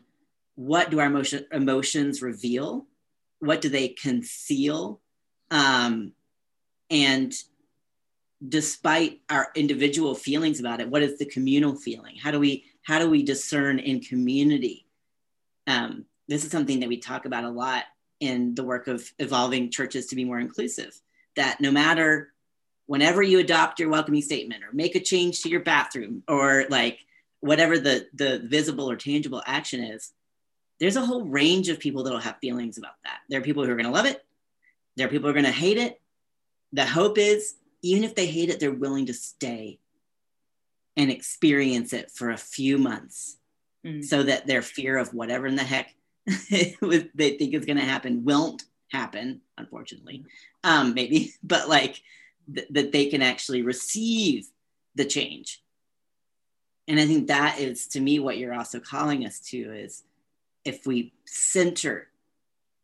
[0.55, 2.87] what do our emotion, emotions reveal?
[3.39, 5.01] What do they conceal?
[5.51, 6.13] Um,
[6.89, 7.33] and
[8.45, 12.15] despite our individual feelings about it, what is the communal feeling?
[12.15, 14.85] How do we how do we discern in community?
[15.65, 17.83] Um, this is something that we talk about a lot
[18.19, 20.99] in the work of evolving churches to be more inclusive.
[21.35, 22.33] That no matter
[22.85, 26.99] whenever you adopt your welcoming statement or make a change to your bathroom or like
[27.39, 30.13] whatever the the visible or tangible action is,
[30.79, 33.19] there's a whole range of people that'll have feelings about that.
[33.29, 34.23] There are people who are going to love it.
[34.95, 35.99] There are people who are going to hate it.
[36.73, 39.79] The hope is, even if they hate it, they're willing to stay
[40.95, 43.37] and experience it for a few months
[43.85, 44.03] mm.
[44.03, 45.93] so that their fear of whatever in the heck
[46.49, 50.25] they think is going to happen won't happen, unfortunately.
[50.63, 52.01] Um, maybe, but like
[52.53, 54.47] th- that they can actually receive
[54.95, 55.61] the change.
[56.87, 60.03] And I think that is to me what you're also calling us to is
[60.65, 62.07] if we center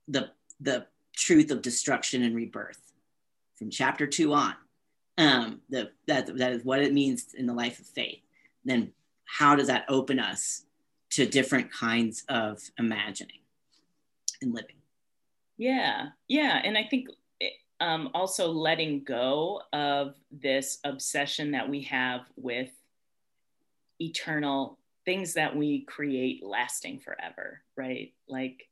[0.07, 0.29] the
[0.59, 0.85] the
[1.15, 2.93] truth of destruction and rebirth
[3.55, 4.55] from chapter two on.
[5.17, 8.21] Um, the, that, that is what it means in the life of faith.
[8.65, 8.93] Then,
[9.25, 10.65] how does that open us
[11.11, 13.41] to different kinds of imagining
[14.41, 14.75] and living?
[15.57, 16.61] Yeah, yeah.
[16.63, 17.09] And I think
[17.79, 22.71] um, also letting go of this obsession that we have with
[23.99, 28.13] eternal things that we create lasting forever, right?
[28.27, 28.69] Like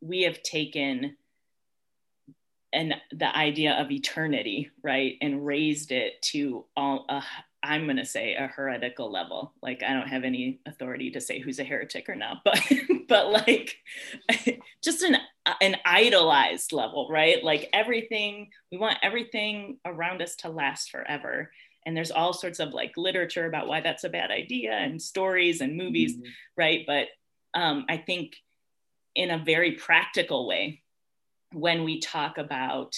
[0.00, 1.16] we have taken
[2.72, 7.06] and the idea of eternity, right, and raised it to all.
[7.08, 7.22] Uh,
[7.62, 9.52] I'm going to say a heretical level.
[9.62, 12.62] Like I don't have any authority to say who's a heretic or not, but
[13.08, 13.76] but like
[14.82, 15.16] just an
[15.60, 17.42] an idolized level, right?
[17.42, 21.50] Like everything we want everything around us to last forever.
[21.86, 25.60] And there's all sorts of like literature about why that's a bad idea and stories
[25.60, 26.30] and movies, mm-hmm.
[26.56, 26.84] right?
[26.86, 27.08] But
[27.54, 28.36] um, I think
[29.14, 30.82] in a very practical way,
[31.52, 32.96] when we talk about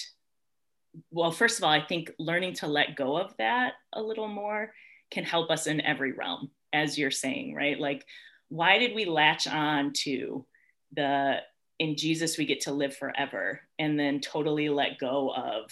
[1.11, 4.73] well first of all i think learning to let go of that a little more
[5.11, 7.79] can help us in every realm as you're saying right?
[7.79, 8.05] Like
[8.49, 10.45] why did we latch on to
[10.93, 11.39] the
[11.79, 15.71] in jesus we get to live forever and then totally let go of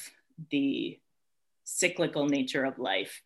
[0.51, 0.99] the
[1.65, 3.21] cyclical nature of life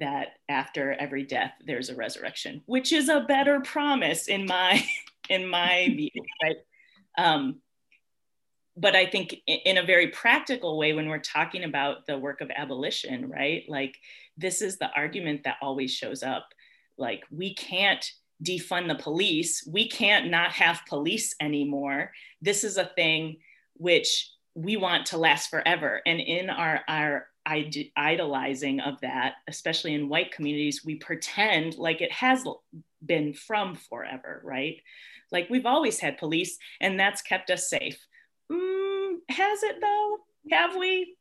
[0.00, 4.82] that after every death there's a resurrection which is a better promise in my
[5.28, 6.10] in my view
[6.42, 6.56] right?
[7.16, 7.60] Um,
[8.76, 12.50] but I think in a very practical way, when we're talking about the work of
[12.54, 13.64] abolition, right?
[13.68, 13.96] Like,
[14.36, 16.48] this is the argument that always shows up.
[16.98, 18.04] Like, we can't
[18.42, 22.10] defund the police, we can't not have police anymore.
[22.42, 23.36] This is a thing
[23.74, 26.02] which we want to last forever.
[26.04, 32.12] And in our, our idolizing of that, especially in white communities, we pretend like it
[32.12, 32.44] has
[33.04, 34.76] been from forever, right?
[35.30, 38.04] Like we've always had police, and that's kept us safe
[38.50, 40.18] mm, has it though?
[40.50, 41.16] Have we?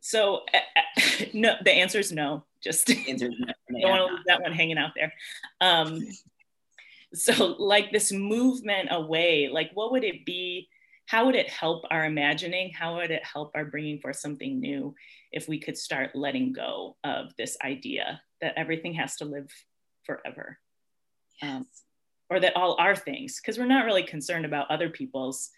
[0.00, 2.44] so uh, no, the answer is no.
[2.62, 3.52] Just answer no.
[3.80, 5.12] don't want to leave that one hanging out there.
[5.60, 6.00] Um,
[7.14, 10.68] so like this movement away, like what would it be?
[11.06, 12.70] How would it help our imagining?
[12.70, 14.94] How would it help our bringing forth something new
[15.32, 19.50] if we could start letting go of this idea that everything has to live
[20.04, 20.58] forever?
[21.42, 21.56] Yes.
[21.56, 21.66] Um,
[22.30, 25.50] or that all our things, because we're not really concerned about other people's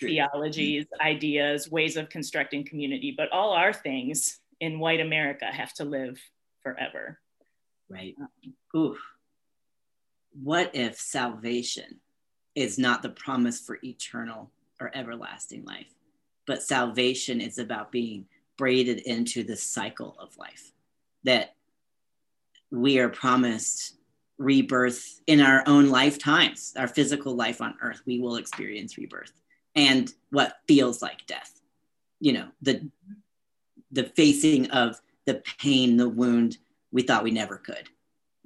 [0.00, 5.84] theologies, ideas, ways of constructing community, but all our things in white America have to
[5.84, 6.18] live
[6.62, 7.18] forever.
[7.88, 8.16] Right.
[8.20, 8.98] Um, Oof.
[10.32, 12.00] What if salvation
[12.54, 15.92] is not the promise for eternal or everlasting life,
[16.46, 18.26] but salvation is about being
[18.56, 20.72] braided into the cycle of life?
[21.24, 21.54] That
[22.70, 23.96] we are promised
[24.38, 29.32] rebirth in our own lifetimes, our physical life on earth, we will experience rebirth
[29.74, 31.60] and what feels like death.
[32.20, 32.90] You know, the
[33.92, 36.58] the facing of the pain, the wound
[36.92, 37.88] we thought we never could.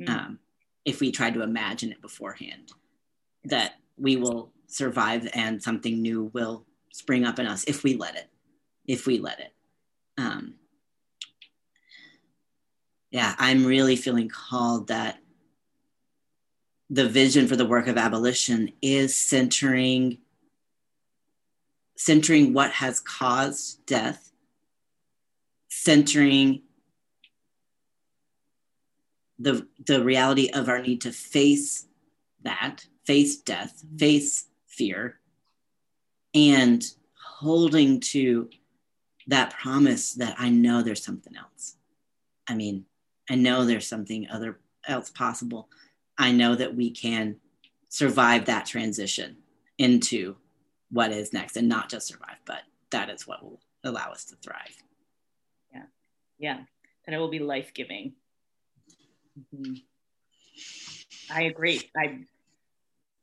[0.01, 0.09] Mm.
[0.09, 0.39] Um,
[0.85, 2.73] if we tried to imagine it beforehand,
[3.45, 8.17] that we will survive and something new will spring up in us if we let
[8.17, 8.29] it,
[8.87, 9.53] if we let it.
[10.19, 10.55] Um,
[13.11, 15.19] yeah, I'm really feeling called that
[16.91, 20.19] the vision for the work of abolition is centering
[21.97, 24.33] centering what has caused death
[25.69, 26.63] centering
[29.39, 31.87] the the reality of our need to face
[32.43, 35.19] that face death face fear
[36.35, 36.85] and
[37.39, 38.49] holding to
[39.27, 41.77] that promise that i know there's something else.
[42.49, 42.85] I mean
[43.29, 45.69] i know there's something other else possible.
[46.17, 47.37] I know that we can
[47.89, 49.37] survive that transition
[49.79, 50.37] into
[50.95, 54.37] what is next and not just survive, but that is what will allow us to
[54.37, 54.83] thrive.
[55.73, 55.83] Yeah.
[56.39, 56.59] Yeah.
[57.05, 58.13] And it will be life giving.
[59.53, 59.75] Mm-hmm.
[61.31, 61.91] I agree.
[61.97, 62.21] I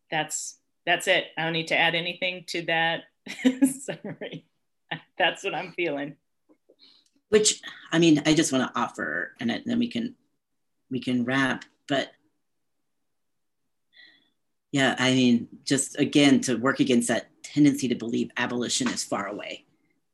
[0.10, 1.28] that's that's it.
[1.38, 3.04] I don't need to add anything to that
[3.82, 4.46] summary.
[5.18, 6.18] That's what I'm feeling.
[7.30, 7.62] Which
[7.94, 10.16] I mean, I just want to offer, and then we can
[10.90, 11.64] we can wrap.
[11.88, 12.12] But
[14.72, 19.28] yeah, I mean, just again to work against that tendency to believe abolition is far
[19.28, 19.66] away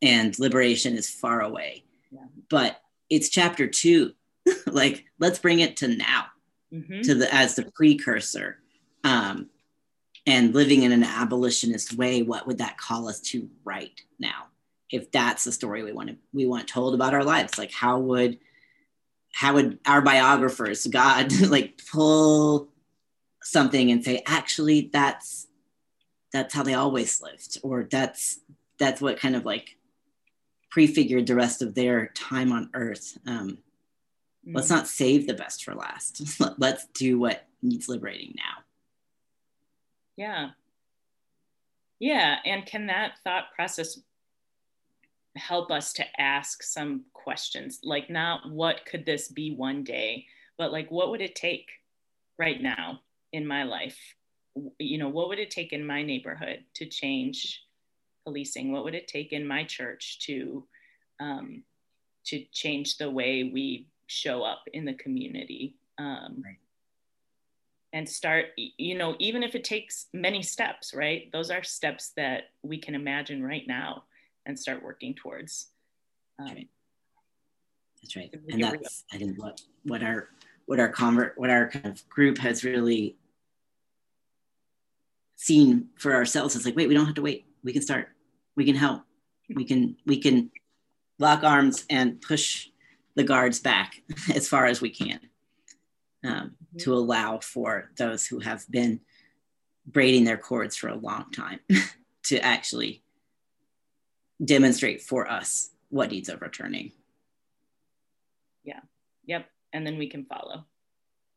[0.01, 1.83] and liberation is far away.
[2.11, 2.25] Yeah.
[2.49, 4.13] But it's chapter two.
[4.67, 6.25] like, let's bring it to now,
[6.73, 7.01] mm-hmm.
[7.01, 8.59] to the as the precursor.
[9.03, 9.49] Um,
[10.25, 14.47] and living in an abolitionist way, what would that call us to right now?
[14.91, 17.99] If that's the story we want to we want told about our lives, like how
[17.99, 18.39] would
[19.33, 22.69] how would our biographers, God, like pull
[23.47, 25.47] something and say actually that's
[26.33, 28.39] that's how they always lived or that's
[28.79, 29.77] that's what kind of like
[30.69, 33.17] prefigured the rest of their time on earth.
[33.25, 34.55] Um, mm-hmm.
[34.55, 36.39] let's not save the best for last.
[36.59, 38.63] Let's do what needs liberating now.
[40.17, 40.49] Yeah.
[41.99, 43.99] Yeah and can that thought process
[45.35, 47.79] help us to ask some questions?
[47.81, 50.25] Like not what could this be one day
[50.57, 51.69] but like what would it take
[52.37, 52.99] right now
[53.33, 53.97] in my life
[54.79, 57.61] you know what would it take in my neighborhood to change
[58.27, 58.73] policing?
[58.73, 60.67] What would it take in my church to
[61.19, 61.63] um,
[62.25, 65.75] to change the way we show up in the community?
[65.97, 66.59] Um, right.
[67.91, 71.29] and start you know even if it takes many steps right?
[71.31, 74.03] Those are steps that we can imagine right now
[74.45, 75.69] and start working towards.
[76.39, 76.69] Um, that's right,
[78.01, 78.53] that's right.
[78.53, 80.29] and that's i think what what our
[80.67, 83.17] what our convert what our kind of group has really
[85.37, 87.47] seen for ourselves is like wait we don't have to wait.
[87.63, 88.09] We can start.
[88.55, 89.01] We can help.
[89.49, 90.51] We can we can
[91.19, 92.67] lock arms and push
[93.15, 94.03] the guards back
[94.35, 95.19] as far as we can
[96.23, 96.77] um, mm-hmm.
[96.79, 98.99] to allow for those who have been
[99.85, 101.59] braiding their cords for a long time
[102.23, 103.01] to actually
[104.43, 106.91] demonstrate for us what needs overturning.
[108.65, 108.81] Yeah.
[109.25, 109.47] Yep
[109.77, 110.65] and then we can follow.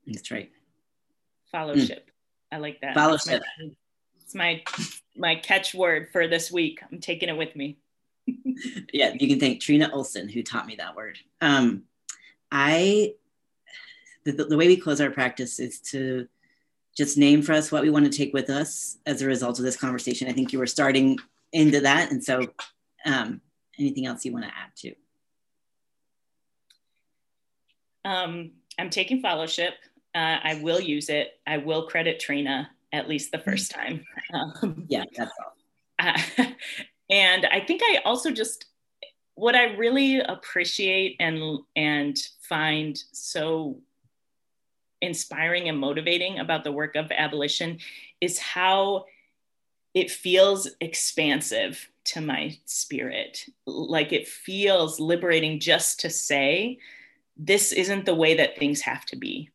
[0.06, 0.50] That's right.
[1.52, 2.06] Fellowship.
[2.06, 2.56] Mm.
[2.56, 2.94] I like that.
[2.94, 3.42] Fellowship.
[4.20, 4.62] It's my,
[5.14, 6.80] my catchword for this week.
[6.90, 7.76] I'm taking it with me.
[8.92, 11.18] yeah, you can thank Trina Olson who taught me that word.
[11.42, 11.82] Um,
[12.50, 13.14] I
[14.24, 16.26] the, the way we close our practice is to
[16.96, 19.64] just name for us what we want to take with us as a result of
[19.64, 20.28] this conversation.
[20.28, 21.18] I think you were starting
[21.52, 22.46] into that, and so
[23.06, 23.40] um,
[23.78, 24.94] anything else you want to add to?
[28.04, 29.74] Um, I'm taking fellowship.
[30.14, 31.40] Uh, I will use it.
[31.46, 34.04] I will credit Trina at least the first time.
[34.32, 35.54] Um, yeah, that's all.
[36.38, 36.44] Uh,
[37.10, 38.66] and I think I also just
[39.34, 42.16] what I really appreciate and and
[42.48, 43.80] find so
[45.02, 47.78] inspiring and motivating about the work of abolition
[48.20, 49.06] is how
[49.94, 53.44] it feels expansive to my spirit.
[53.66, 56.78] Like it feels liberating just to say,
[57.42, 59.50] this isn't the way that things have to be.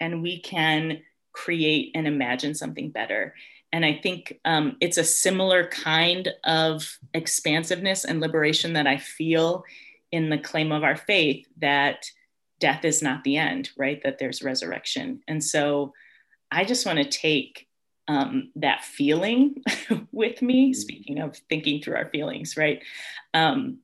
[0.00, 1.00] And we can
[1.32, 3.34] create and imagine something better.
[3.72, 9.64] And I think um, it's a similar kind of expansiveness and liberation that I feel
[10.10, 12.06] in the claim of our faith that
[12.58, 14.02] death is not the end, right?
[14.02, 15.20] That there's resurrection.
[15.28, 15.92] And so
[16.50, 17.68] I just want to take
[18.08, 19.62] um, that feeling
[20.12, 22.82] with me, speaking of thinking through our feelings, right?
[23.32, 23.78] Um,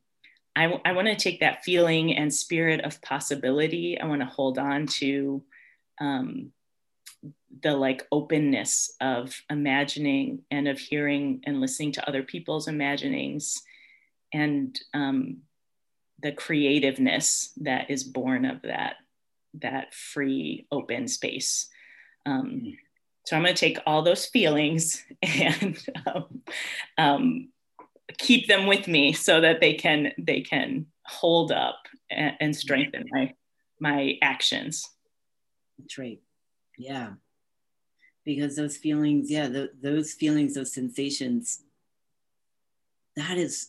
[0.57, 3.99] I, w- I want to take that feeling and spirit of possibility.
[4.01, 5.43] I want to hold on to
[6.01, 6.53] um,
[7.63, 13.63] the like openness of imagining and of hearing and listening to other people's imaginings
[14.33, 15.39] and um,
[16.21, 18.97] the creativeness that is born of that
[19.55, 21.69] that free open space
[22.27, 22.71] um, mm-hmm.
[23.25, 26.43] so i'm going to take all those feelings and um,
[26.99, 27.49] um,
[28.19, 33.05] keep them with me so that they can they can hold up and, and strengthen
[33.11, 33.35] my
[33.81, 34.89] my actions.
[35.79, 36.21] That's right.
[36.79, 37.15] Yeah.
[38.25, 41.63] Because those feelings yeah the, those feelings those sensations
[43.17, 43.69] that is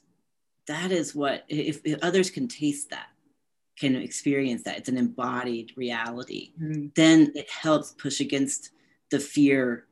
[0.68, 3.07] that is what if, if, others can taste that
[3.78, 6.88] can experience that it's an embodied reality mm-hmm.
[6.95, 8.72] then it helps push against
[9.12, 9.86] the fear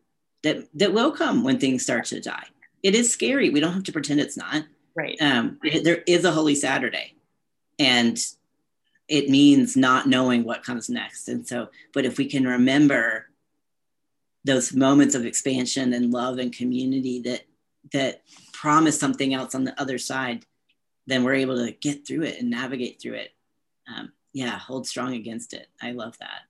[0.44, 2.48] that that will come when things start to die
[2.84, 3.50] it is scary.
[3.50, 4.66] We don't have to pretend it's not.
[4.96, 5.20] Right.
[5.22, 7.16] Um, it, there is a holy saturday
[7.80, 8.20] and
[9.08, 11.30] it means not knowing what comes next.
[11.30, 13.30] And so but if we can remember
[14.46, 17.44] those moments of expansion and love and community that
[17.94, 20.46] that promise something else on the other side
[21.06, 23.32] then we're able to get through it and navigate through it.
[23.94, 25.68] Um, yeah hold strong against it.
[25.82, 26.42] I love that.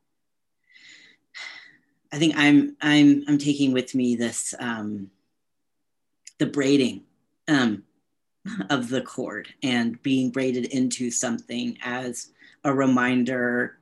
[2.11, 5.09] I think i'm i'm i'm taking with me this um,
[6.43, 7.03] the braiding
[7.47, 7.83] um,
[8.69, 12.33] of the cord and being braided into something as
[12.65, 13.77] a reminder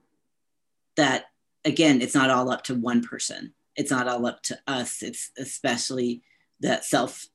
[0.96, 1.26] that
[1.66, 5.32] again it's not all up to one person it's not all up to us it's
[5.40, 6.22] especially
[6.60, 7.26] that self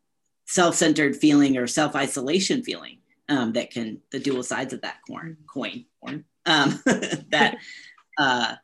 [0.47, 2.99] self-centered feeling or self-isolation feeling
[3.29, 6.81] um, that can the dual sides of that corn coin corn um,
[7.33, 7.57] that
[8.19, 8.55] uh,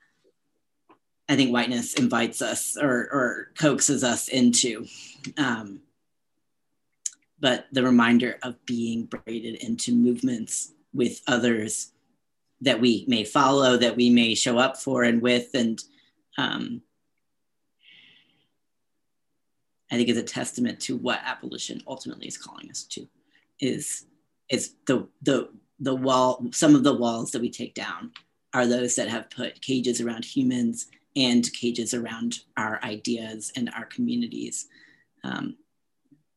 [1.29, 4.87] I think whiteness invites us or, or coaxes us into.
[5.39, 5.81] Um,
[7.43, 11.91] but the reminder of being braided into movements with others
[12.61, 15.83] that we may follow, that we may show up for and with, and
[16.39, 16.81] um,
[19.91, 23.09] I think is a testament to what abolition ultimately is calling us to,
[23.61, 24.07] is
[24.49, 25.49] is the the
[25.81, 26.47] the wall.
[26.53, 28.13] Some of the walls that we take down
[28.55, 30.87] are those that have put cages around humans
[31.17, 34.69] and cages around our ideas and our communities,
[35.25, 35.57] um,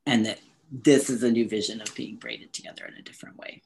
[0.07, 0.39] and that
[0.71, 3.61] this is a new vision of being braided together in a different way.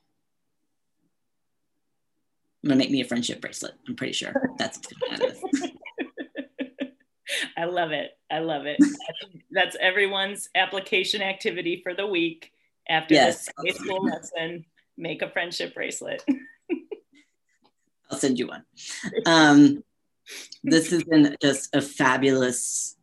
[2.63, 3.73] I'm gonna make me a friendship bracelet.
[3.87, 5.77] I'm pretty sure that's what's gonna happen.
[7.57, 8.11] I love it.
[8.31, 8.77] I love it.
[9.51, 12.51] That's everyone's application activity for the week.
[12.87, 13.45] After yes.
[13.45, 14.65] this high school lesson,
[14.97, 16.23] make a friendship bracelet.
[18.09, 18.63] I'll send you one.
[19.25, 19.83] Um,
[20.63, 22.97] this has been just a fabulous,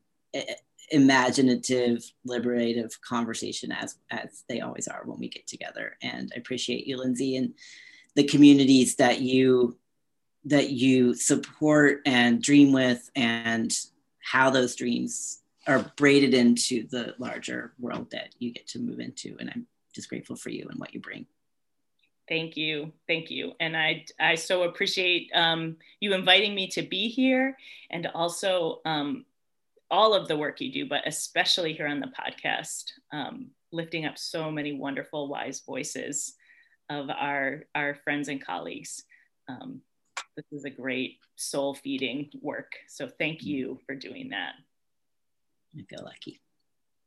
[0.90, 5.96] imaginative, liberative conversation, as as they always are when we get together.
[6.02, 7.54] And I appreciate you, Lindsey, and
[8.14, 9.76] the communities that you
[10.44, 13.76] that you support and dream with, and
[14.20, 19.36] how those dreams are braided into the larger world that you get to move into.
[19.40, 21.26] And I'm just grateful for you and what you bring.
[22.28, 27.08] Thank you, thank you, and I I so appreciate um, you inviting me to be
[27.08, 27.56] here,
[27.90, 29.24] and also um,
[29.90, 34.18] all of the work you do, but especially here on the podcast, um, lifting up
[34.18, 36.34] so many wonderful, wise voices
[36.88, 39.02] of our our friends and colleagues.
[39.48, 39.80] Um,
[40.36, 42.72] this is a great soul feeding work.
[42.88, 43.46] So thank mm.
[43.46, 44.52] you for doing that.
[45.78, 46.40] I feel lucky.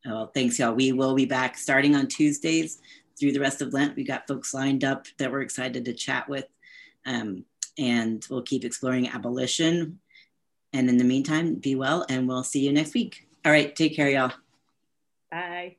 [0.06, 0.74] Oh, well, thanks, y'all.
[0.74, 2.80] We will be back starting on Tuesdays
[3.20, 3.96] through the rest of Lent.
[3.96, 6.46] We got folks lined up that we're excited to chat with.
[7.06, 7.44] Um,
[7.78, 10.00] and we'll keep exploring abolition.
[10.74, 13.28] And in the meantime, be well, and we'll see you next week.
[13.46, 14.34] All right, take care, y'all.
[15.32, 15.79] Bye.